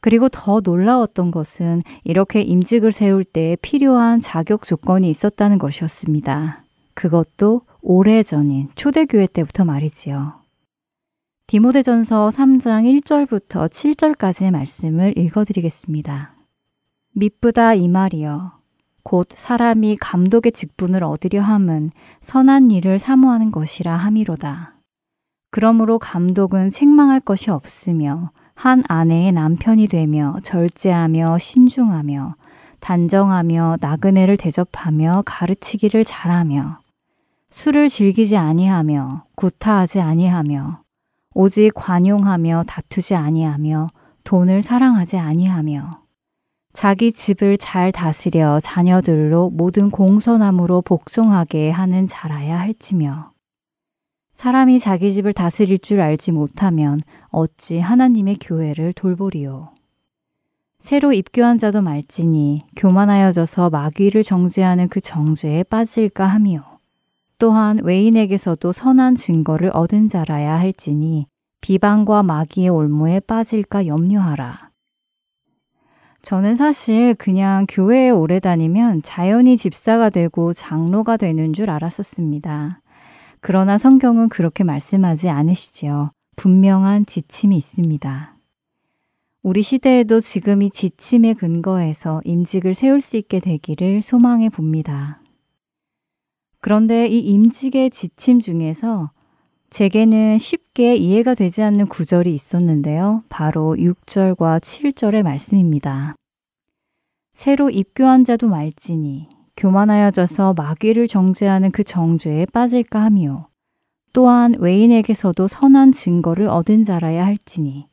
그리고 0.00 0.28
더 0.28 0.60
놀라웠던 0.60 1.30
것은 1.30 1.82
이렇게 2.04 2.40
임직을 2.42 2.92
세울 2.92 3.24
때 3.24 3.56
필요한 3.62 4.20
자격 4.20 4.64
조건이 4.64 5.10
있었다는 5.10 5.58
것이었습니다. 5.58 6.62
그것도 6.94 7.62
오래전인 7.80 8.68
초대교회 8.74 9.26
때부터 9.26 9.64
말이지요. 9.64 10.34
디모데전서 11.46 12.28
3장 12.28 13.00
1절부터 13.00 13.68
7절까지의 13.70 14.50
말씀을 14.50 15.16
읽어드리겠습니다. 15.16 16.34
미쁘다 17.14 17.74
이 17.74 17.88
말이여. 17.88 18.58
곧 19.02 19.28
사람이 19.30 19.96
감독의 19.96 20.52
직분을 20.52 21.02
얻으려 21.02 21.40
함은 21.40 21.90
선한 22.20 22.70
일을 22.70 22.98
사모하는 22.98 23.50
것이라 23.50 23.96
함이로다. 23.96 24.74
그러므로 25.50 25.98
감독은 25.98 26.68
책망할 26.68 27.20
것이 27.20 27.50
없으며 27.50 28.30
한 28.58 28.82
아내의 28.88 29.30
남편이 29.30 29.86
되며 29.86 30.34
절제하며 30.42 31.38
신중하며 31.38 32.34
단정하며 32.80 33.78
나그네를 33.80 34.36
대접하며 34.36 35.22
가르치기를 35.24 36.04
잘하며 36.04 36.80
술을 37.50 37.88
즐기지 37.88 38.36
아니하며 38.36 39.26
구타하지 39.36 40.00
아니하며 40.00 40.82
오직 41.34 41.70
관용하며 41.72 42.64
다투지 42.66 43.14
아니하며 43.14 43.86
돈을 44.24 44.62
사랑하지 44.62 45.18
아니하며 45.18 46.00
자기 46.72 47.12
집을 47.12 47.58
잘 47.58 47.92
다스려 47.92 48.58
자녀들로 48.58 49.50
모든 49.50 49.88
공선함으로 49.88 50.82
복종하게 50.82 51.70
하는 51.70 52.08
자라야 52.08 52.58
할지며 52.58 53.30
사람이 54.38 54.78
자기 54.78 55.12
집을 55.12 55.32
다스릴 55.32 55.80
줄 55.80 56.00
알지 56.00 56.30
못하면 56.30 57.00
어찌 57.30 57.80
하나님의 57.80 58.36
교회를 58.40 58.92
돌보리요. 58.92 59.70
새로 60.78 61.12
입교한 61.12 61.58
자도 61.58 61.82
말지니 61.82 62.62
교만하여져서 62.76 63.70
마귀를 63.70 64.22
정죄하는 64.22 64.90
그 64.90 65.00
정죄에 65.00 65.64
빠질까 65.64 66.24
하며 66.24 66.78
또한 67.38 67.80
외인에게서도 67.82 68.70
선한 68.70 69.16
증거를 69.16 69.72
얻은 69.74 70.06
자라야 70.06 70.56
할지니 70.60 71.26
비방과 71.60 72.22
마귀의 72.22 72.68
올무에 72.68 73.18
빠질까 73.18 73.88
염려하라. 73.88 74.70
저는 76.22 76.54
사실 76.54 77.16
그냥 77.16 77.66
교회에 77.68 78.10
오래 78.10 78.38
다니면 78.38 79.02
자연히 79.02 79.56
집사가 79.56 80.10
되고 80.10 80.52
장로가 80.52 81.16
되는 81.16 81.52
줄 81.52 81.70
알았었습니다. 81.70 82.82
그러나 83.40 83.78
성경은 83.78 84.28
그렇게 84.28 84.64
말씀하지 84.64 85.28
않으시지요. 85.28 86.10
분명한 86.36 87.06
지침이 87.06 87.56
있습니다. 87.56 88.36
우리 89.42 89.62
시대에도 89.62 90.20
지금 90.20 90.62
이 90.62 90.70
지침에 90.70 91.34
근거해서 91.34 92.20
임직을 92.24 92.74
세울 92.74 93.00
수 93.00 93.16
있게 93.16 93.40
되기를 93.40 94.02
소망해 94.02 94.48
봅니다. 94.48 95.22
그런데 96.60 97.06
이 97.06 97.18
임직의 97.20 97.90
지침 97.90 98.40
중에서 98.40 99.10
제게는 99.70 100.38
쉽게 100.38 100.96
이해가 100.96 101.34
되지 101.34 101.62
않는 101.62 101.86
구절이 101.86 102.34
있었는데요. 102.34 103.22
바로 103.28 103.76
6절과 103.76 104.60
7절의 104.60 105.22
말씀입니다. 105.22 106.16
새로 107.34 107.70
입교한 107.70 108.24
자도 108.24 108.48
말지니 108.48 109.28
교만하여져서 109.58 110.54
마귀를 110.54 111.08
정죄하는 111.08 111.72
그 111.72 111.82
정죄에 111.82 112.46
빠질까 112.46 113.02
하며 113.02 113.48
또한 114.12 114.54
외인에게서도 114.58 115.48
선한 115.48 115.90
증거를 115.92 116.48
얻은 116.48 116.84
자라야 116.84 117.26
할지니 117.26 117.88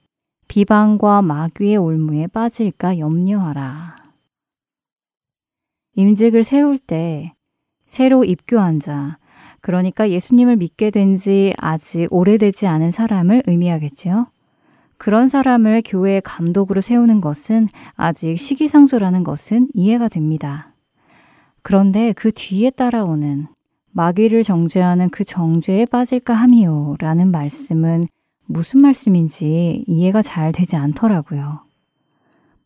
비방과 0.47 1.23
마귀의 1.23 1.77
올무에 1.77 2.27
빠질까 2.27 2.99
염려하라. 2.99 3.95
임직을 5.95 6.43
세울 6.43 6.77
때 6.77 7.33
새로 7.85 8.23
입교한 8.23 8.79
자, 8.79 9.17
그러니까 9.61 10.11
예수님을 10.11 10.57
믿게 10.57 10.91
된 10.91 11.17
지 11.17 11.53
아직 11.57 12.07
오래되지 12.11 12.67
않은 12.67 12.91
사람을 12.91 13.41
의미하겠지요. 13.47 14.27
그런 14.97 15.27
사람을 15.27 15.81
교회의 15.83 16.21
감독으로 16.21 16.81
세우는 16.81 17.21
것은 17.21 17.69
아직 17.95 18.37
시기상조라는 18.37 19.23
것은 19.23 19.69
이해가 19.73 20.09
됩니다. 20.09 20.74
그런데 21.67 22.13
그 22.13 22.31
뒤에 22.31 22.69
따라오는 22.69 23.47
마귀를 23.91 24.43
정죄하는 24.43 25.09
그 25.09 25.23
정죄에 25.23 25.87
빠질까 25.87 26.31
함이요 26.35 26.97
라는 26.99 27.31
말씀은 27.31 28.05
무슨 28.45 28.81
말씀인지 28.81 29.83
이해가 29.87 30.21
잘 30.21 30.51
되지 30.51 30.75
않더라고요. 30.75 31.61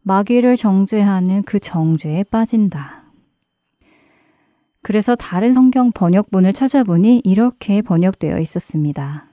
마귀를 0.01 0.57
정죄하는 0.57 1.43
그 1.43 1.59
정죄에 1.59 2.25
빠진다. 2.25 3.05
그래서 4.81 5.15
다른 5.15 5.53
성경 5.53 5.93
번역본을 5.93 6.51
찾아보니 6.51 7.21
이렇게 7.23 7.81
번역되어 7.81 8.37
있었습니다. 8.39 9.27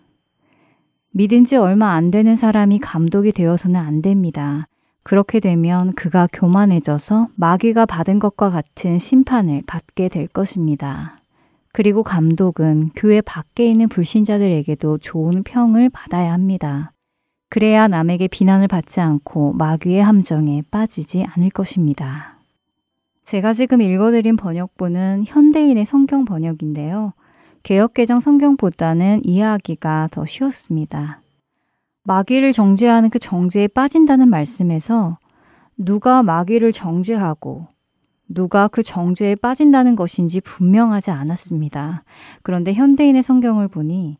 믿은 1.10 1.44
지 1.44 1.56
얼마 1.56 1.94
안 1.94 2.12
되는 2.12 2.36
사람이 2.36 2.78
감독이 2.78 3.32
되어서는 3.32 3.80
안 3.80 4.00
됩니다. 4.00 4.68
그렇게 5.06 5.38
되면 5.38 5.92
그가 5.92 6.26
교만해져서 6.32 7.28
마귀가 7.36 7.86
받은 7.86 8.18
것과 8.18 8.50
같은 8.50 8.98
심판을 8.98 9.62
받게 9.64 10.08
될 10.08 10.26
것입니다. 10.26 11.16
그리고 11.72 12.02
감독은 12.02 12.90
교회 12.96 13.20
밖에 13.20 13.70
있는 13.70 13.88
불신자들에게도 13.88 14.98
좋은 14.98 15.44
평을 15.44 15.90
받아야 15.90 16.32
합니다. 16.32 16.90
그래야 17.48 17.86
남에게 17.86 18.26
비난을 18.26 18.66
받지 18.66 19.00
않고 19.00 19.52
마귀의 19.52 20.02
함정에 20.02 20.64
빠지지 20.72 21.24
않을 21.24 21.50
것입니다. 21.50 22.40
제가 23.22 23.52
지금 23.52 23.80
읽어드린 23.80 24.36
번역본은 24.36 25.22
현대인의 25.28 25.86
성경 25.86 26.24
번역인데요. 26.24 27.12
개혁개정 27.62 28.18
성경보다는 28.18 29.20
이해하기가 29.22 30.08
더 30.10 30.26
쉬웠습니다. 30.26 31.20
마귀를 32.06 32.52
정죄하는 32.52 33.10
그 33.10 33.18
정죄에 33.18 33.66
빠진다는 33.68 34.28
말씀에서 34.28 35.18
누가 35.76 36.22
마귀를 36.22 36.72
정죄하고 36.72 37.66
누가 38.28 38.68
그 38.68 38.82
정죄에 38.82 39.34
빠진다는 39.34 39.96
것인지 39.96 40.40
분명하지 40.40 41.10
않았습니다. 41.10 42.04
그런데 42.42 42.72
현대인의 42.72 43.22
성경을 43.22 43.68
보니 43.68 44.18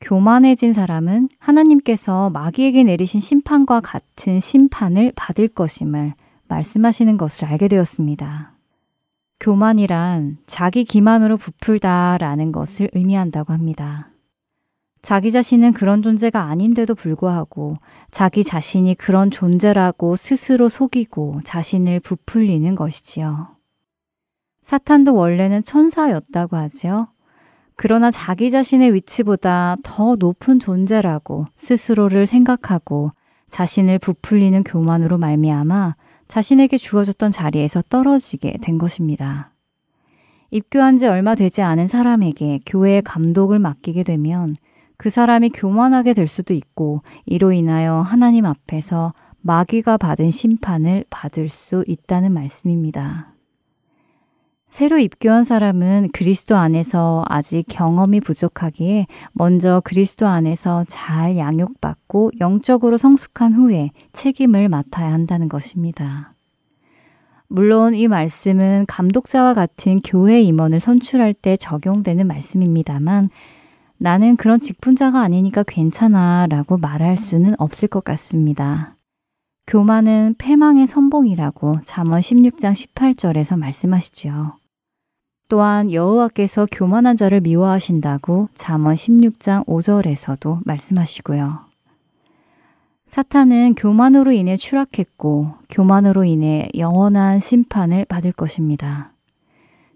교만해진 0.00 0.72
사람은 0.72 1.28
하나님께서 1.38 2.30
마귀에게 2.30 2.84
내리신 2.84 3.18
심판과 3.18 3.80
같은 3.80 4.38
심판을 4.38 5.12
받을 5.16 5.48
것임을 5.48 6.14
말씀하시는 6.48 7.16
것을 7.16 7.46
알게 7.48 7.66
되었습니다. 7.66 8.52
교만이란 9.40 10.38
자기 10.46 10.84
기만으로 10.84 11.38
부풀다라는 11.38 12.52
것을 12.52 12.88
의미한다고 12.92 13.52
합니다. 13.52 14.10
자기 15.02 15.30
자신은 15.30 15.72
그런 15.72 16.02
존재가 16.02 16.42
아닌데도 16.42 16.94
불구하고 16.94 17.76
자기 18.10 18.42
자신이 18.42 18.94
그런 18.96 19.30
존재라고 19.30 20.16
스스로 20.16 20.68
속이고 20.68 21.42
자신을 21.44 22.00
부풀리는 22.00 22.74
것이지요. 22.74 23.56
사탄도 24.62 25.14
원래는 25.14 25.62
천사였다고 25.62 26.56
하죠. 26.56 27.06
그러나 27.76 28.10
자기 28.10 28.50
자신의 28.50 28.94
위치보다 28.94 29.76
더 29.84 30.16
높은 30.16 30.58
존재라고 30.58 31.46
스스로를 31.56 32.26
생각하고 32.26 33.12
자신을 33.48 33.98
부풀리는 33.98 34.64
교만으로 34.64 35.18
말미암아 35.18 35.94
자신에게 36.26 36.78
주어졌던 36.78 37.30
자리에서 37.30 37.82
떨어지게 37.88 38.58
된 38.60 38.78
것입니다. 38.78 39.52
입교한 40.50 40.96
지 40.96 41.06
얼마 41.06 41.34
되지 41.34 41.62
않은 41.62 41.86
사람에게 41.86 42.60
교회의 42.66 43.02
감독을 43.02 43.58
맡기게 43.58 44.02
되면 44.02 44.56
그 44.96 45.10
사람이 45.10 45.50
교만하게 45.50 46.14
될 46.14 46.28
수도 46.28 46.54
있고 46.54 47.02
이로 47.24 47.52
인하여 47.52 48.00
하나님 48.00 48.46
앞에서 48.46 49.12
마귀가 49.42 49.96
받은 49.96 50.30
심판을 50.30 51.04
받을 51.10 51.48
수 51.48 51.84
있다는 51.86 52.32
말씀입니다. 52.32 53.32
새로 54.68 54.98
입교한 54.98 55.44
사람은 55.44 56.10
그리스도 56.12 56.56
안에서 56.56 57.24
아직 57.28 57.64
경험이 57.68 58.20
부족하기에 58.20 59.06
먼저 59.32 59.80
그리스도 59.84 60.26
안에서 60.26 60.84
잘 60.88 61.36
양육받고 61.38 62.32
영적으로 62.40 62.98
성숙한 62.98 63.54
후에 63.54 63.90
책임을 64.12 64.68
맡아야 64.68 65.12
한다는 65.12 65.48
것입니다. 65.48 66.34
물론 67.48 67.94
이 67.94 68.08
말씀은 68.08 68.86
감독자와 68.88 69.54
같은 69.54 70.00
교회 70.02 70.42
임원을 70.42 70.80
선출할 70.80 71.32
때 71.32 71.56
적용되는 71.56 72.26
말씀입니다만 72.26 73.30
나는 73.98 74.36
그런 74.36 74.60
직분자가 74.60 75.20
아니니까 75.20 75.62
괜찮아 75.62 76.46
라고 76.48 76.76
말할 76.76 77.16
수는 77.16 77.54
없을 77.58 77.88
것 77.88 78.04
같습니다. 78.04 78.94
교만은 79.66 80.36
패망의 80.38 80.86
선봉이라고 80.86 81.80
잠언 81.82 82.20
16장 82.20 82.72
18절에서 82.72 83.58
말씀하시지요. 83.58 84.56
또한 85.48 85.92
여호와께서 85.92 86.66
교만한 86.70 87.16
자를 87.16 87.40
미워하신다고 87.40 88.48
잠언 88.54 88.94
16장 88.94 89.64
5절에서도 89.66 90.60
말씀하시고요. 90.64 91.66
사탄은 93.06 93.74
교만으로 93.76 94.32
인해 94.32 94.56
추락했고 94.56 95.54
교만으로 95.70 96.24
인해 96.24 96.68
영원한 96.76 97.38
심판을 97.38 98.04
받을 98.04 98.32
것입니다. 98.32 99.12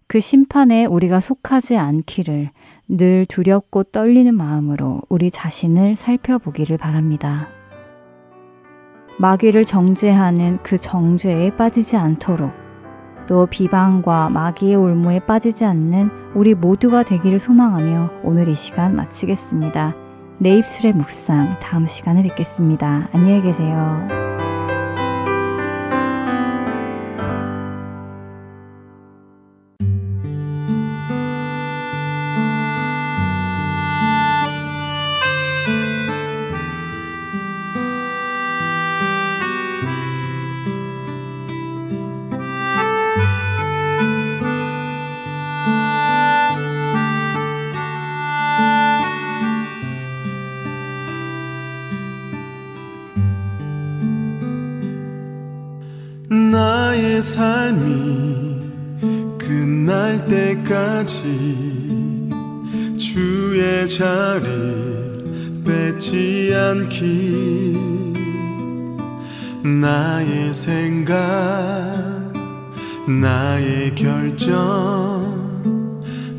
그 0.06 0.20
심판에 0.20 0.86
우리가 0.86 1.20
속하지 1.20 1.76
않기를 1.76 2.50
늘 2.92 3.24
두렵고 3.24 3.84
떨리는 3.84 4.34
마음으로 4.34 5.02
우리 5.08 5.30
자신을 5.30 5.94
살펴보기를 5.94 6.76
바랍니다. 6.76 7.48
마귀를 9.18 9.64
정죄하는 9.64 10.58
그 10.62 10.76
정죄에 10.76 11.54
빠지지 11.56 11.96
않도록 11.96 12.50
또 13.28 13.46
비방과 13.46 14.30
마귀의 14.30 14.74
올무에 14.74 15.20
빠지지 15.20 15.64
않는 15.64 16.10
우리 16.34 16.54
모두가 16.54 17.04
되기를 17.04 17.38
소망하며 17.38 18.10
오늘 18.24 18.48
이 18.48 18.54
시간 18.54 18.96
마치겠습니다. 18.96 19.94
내 20.38 20.56
입술의 20.56 20.94
묵상 20.94 21.60
다음 21.60 21.86
시간에 21.86 22.24
뵙겠습니다. 22.24 23.08
안녕히 23.12 23.42
계세요. 23.42 24.19
끝날 60.70 60.70
때까지 60.70 62.30
주의 62.96 63.88
자리 63.88 64.44
뺏지 65.64 66.54
않기 66.54 67.76
나의 69.64 70.54
생각 70.54 71.16
나의 73.08 73.96
결정 73.96 74.54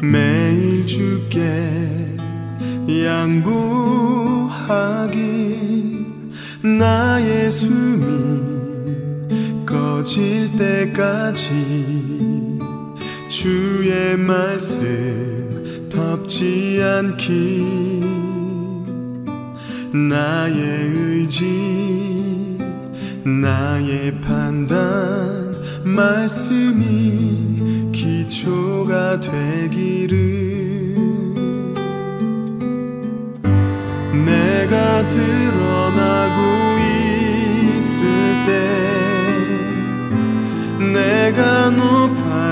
매일 0.01 0.87
주께 0.87 2.15
양보하기 2.87 3.51
나의 6.79 7.51
숨이 7.51 9.65
꺼질 9.65 10.57
때까지 10.57 12.40
주의 13.41 14.15
말씀 14.17 15.87
덮지 15.89 16.79
않기. 16.79 17.65
나의 19.91 20.91
의지 20.93 22.59
나의 23.23 24.21
판단 24.21 25.59
말씀이 25.83 27.89
기초가 27.91 29.19
되기를. 29.21 30.19
내가 34.23 35.07
드러나고 35.07 36.39
있을 37.79 38.03
때 38.45 38.51
내가 40.93 41.71
높 41.71 42.00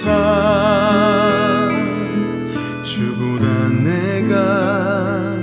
붙드사 0.00 1.68
주보다 2.82 3.68
내가 3.68 5.34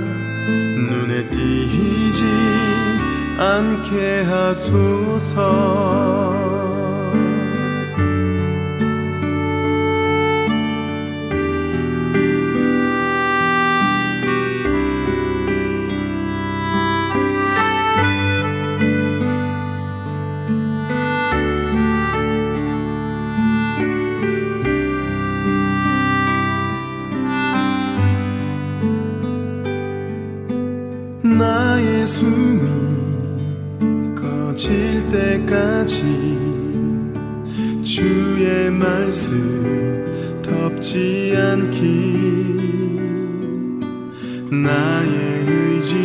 눈에 0.88 1.28
띄지 1.28 2.24
않게 3.38 4.24
하소서 4.24 5.38
말씀 39.18 40.40
덮지 40.42 41.34
않기. 41.36 41.80
나의 44.52 45.44
의지 45.44 45.96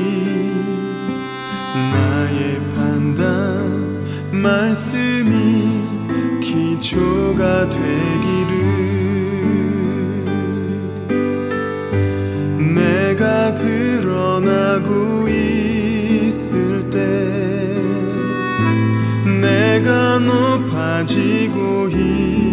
나의 1.94 2.60
판단 2.76 4.32
말씀이 4.32 5.84
기초가 6.42 7.70
되기를. 7.70 8.64
내가 12.74 13.54
드러나고 13.54 15.28
있을 15.28 16.90
때 16.90 16.98
내가 19.40 20.18
높아지고 20.18 21.90
있을 21.90 22.53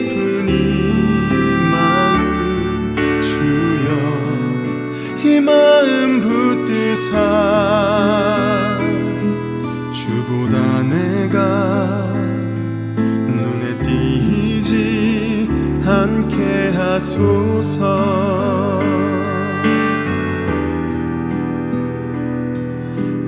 하소서. 17.21 18.79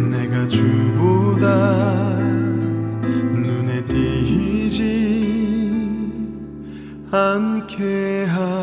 내가 0.10 0.48
주보다 0.48 2.18
눈에 3.34 3.86
띄지 3.86 4.82
않게 7.12 8.26
하 8.26 8.63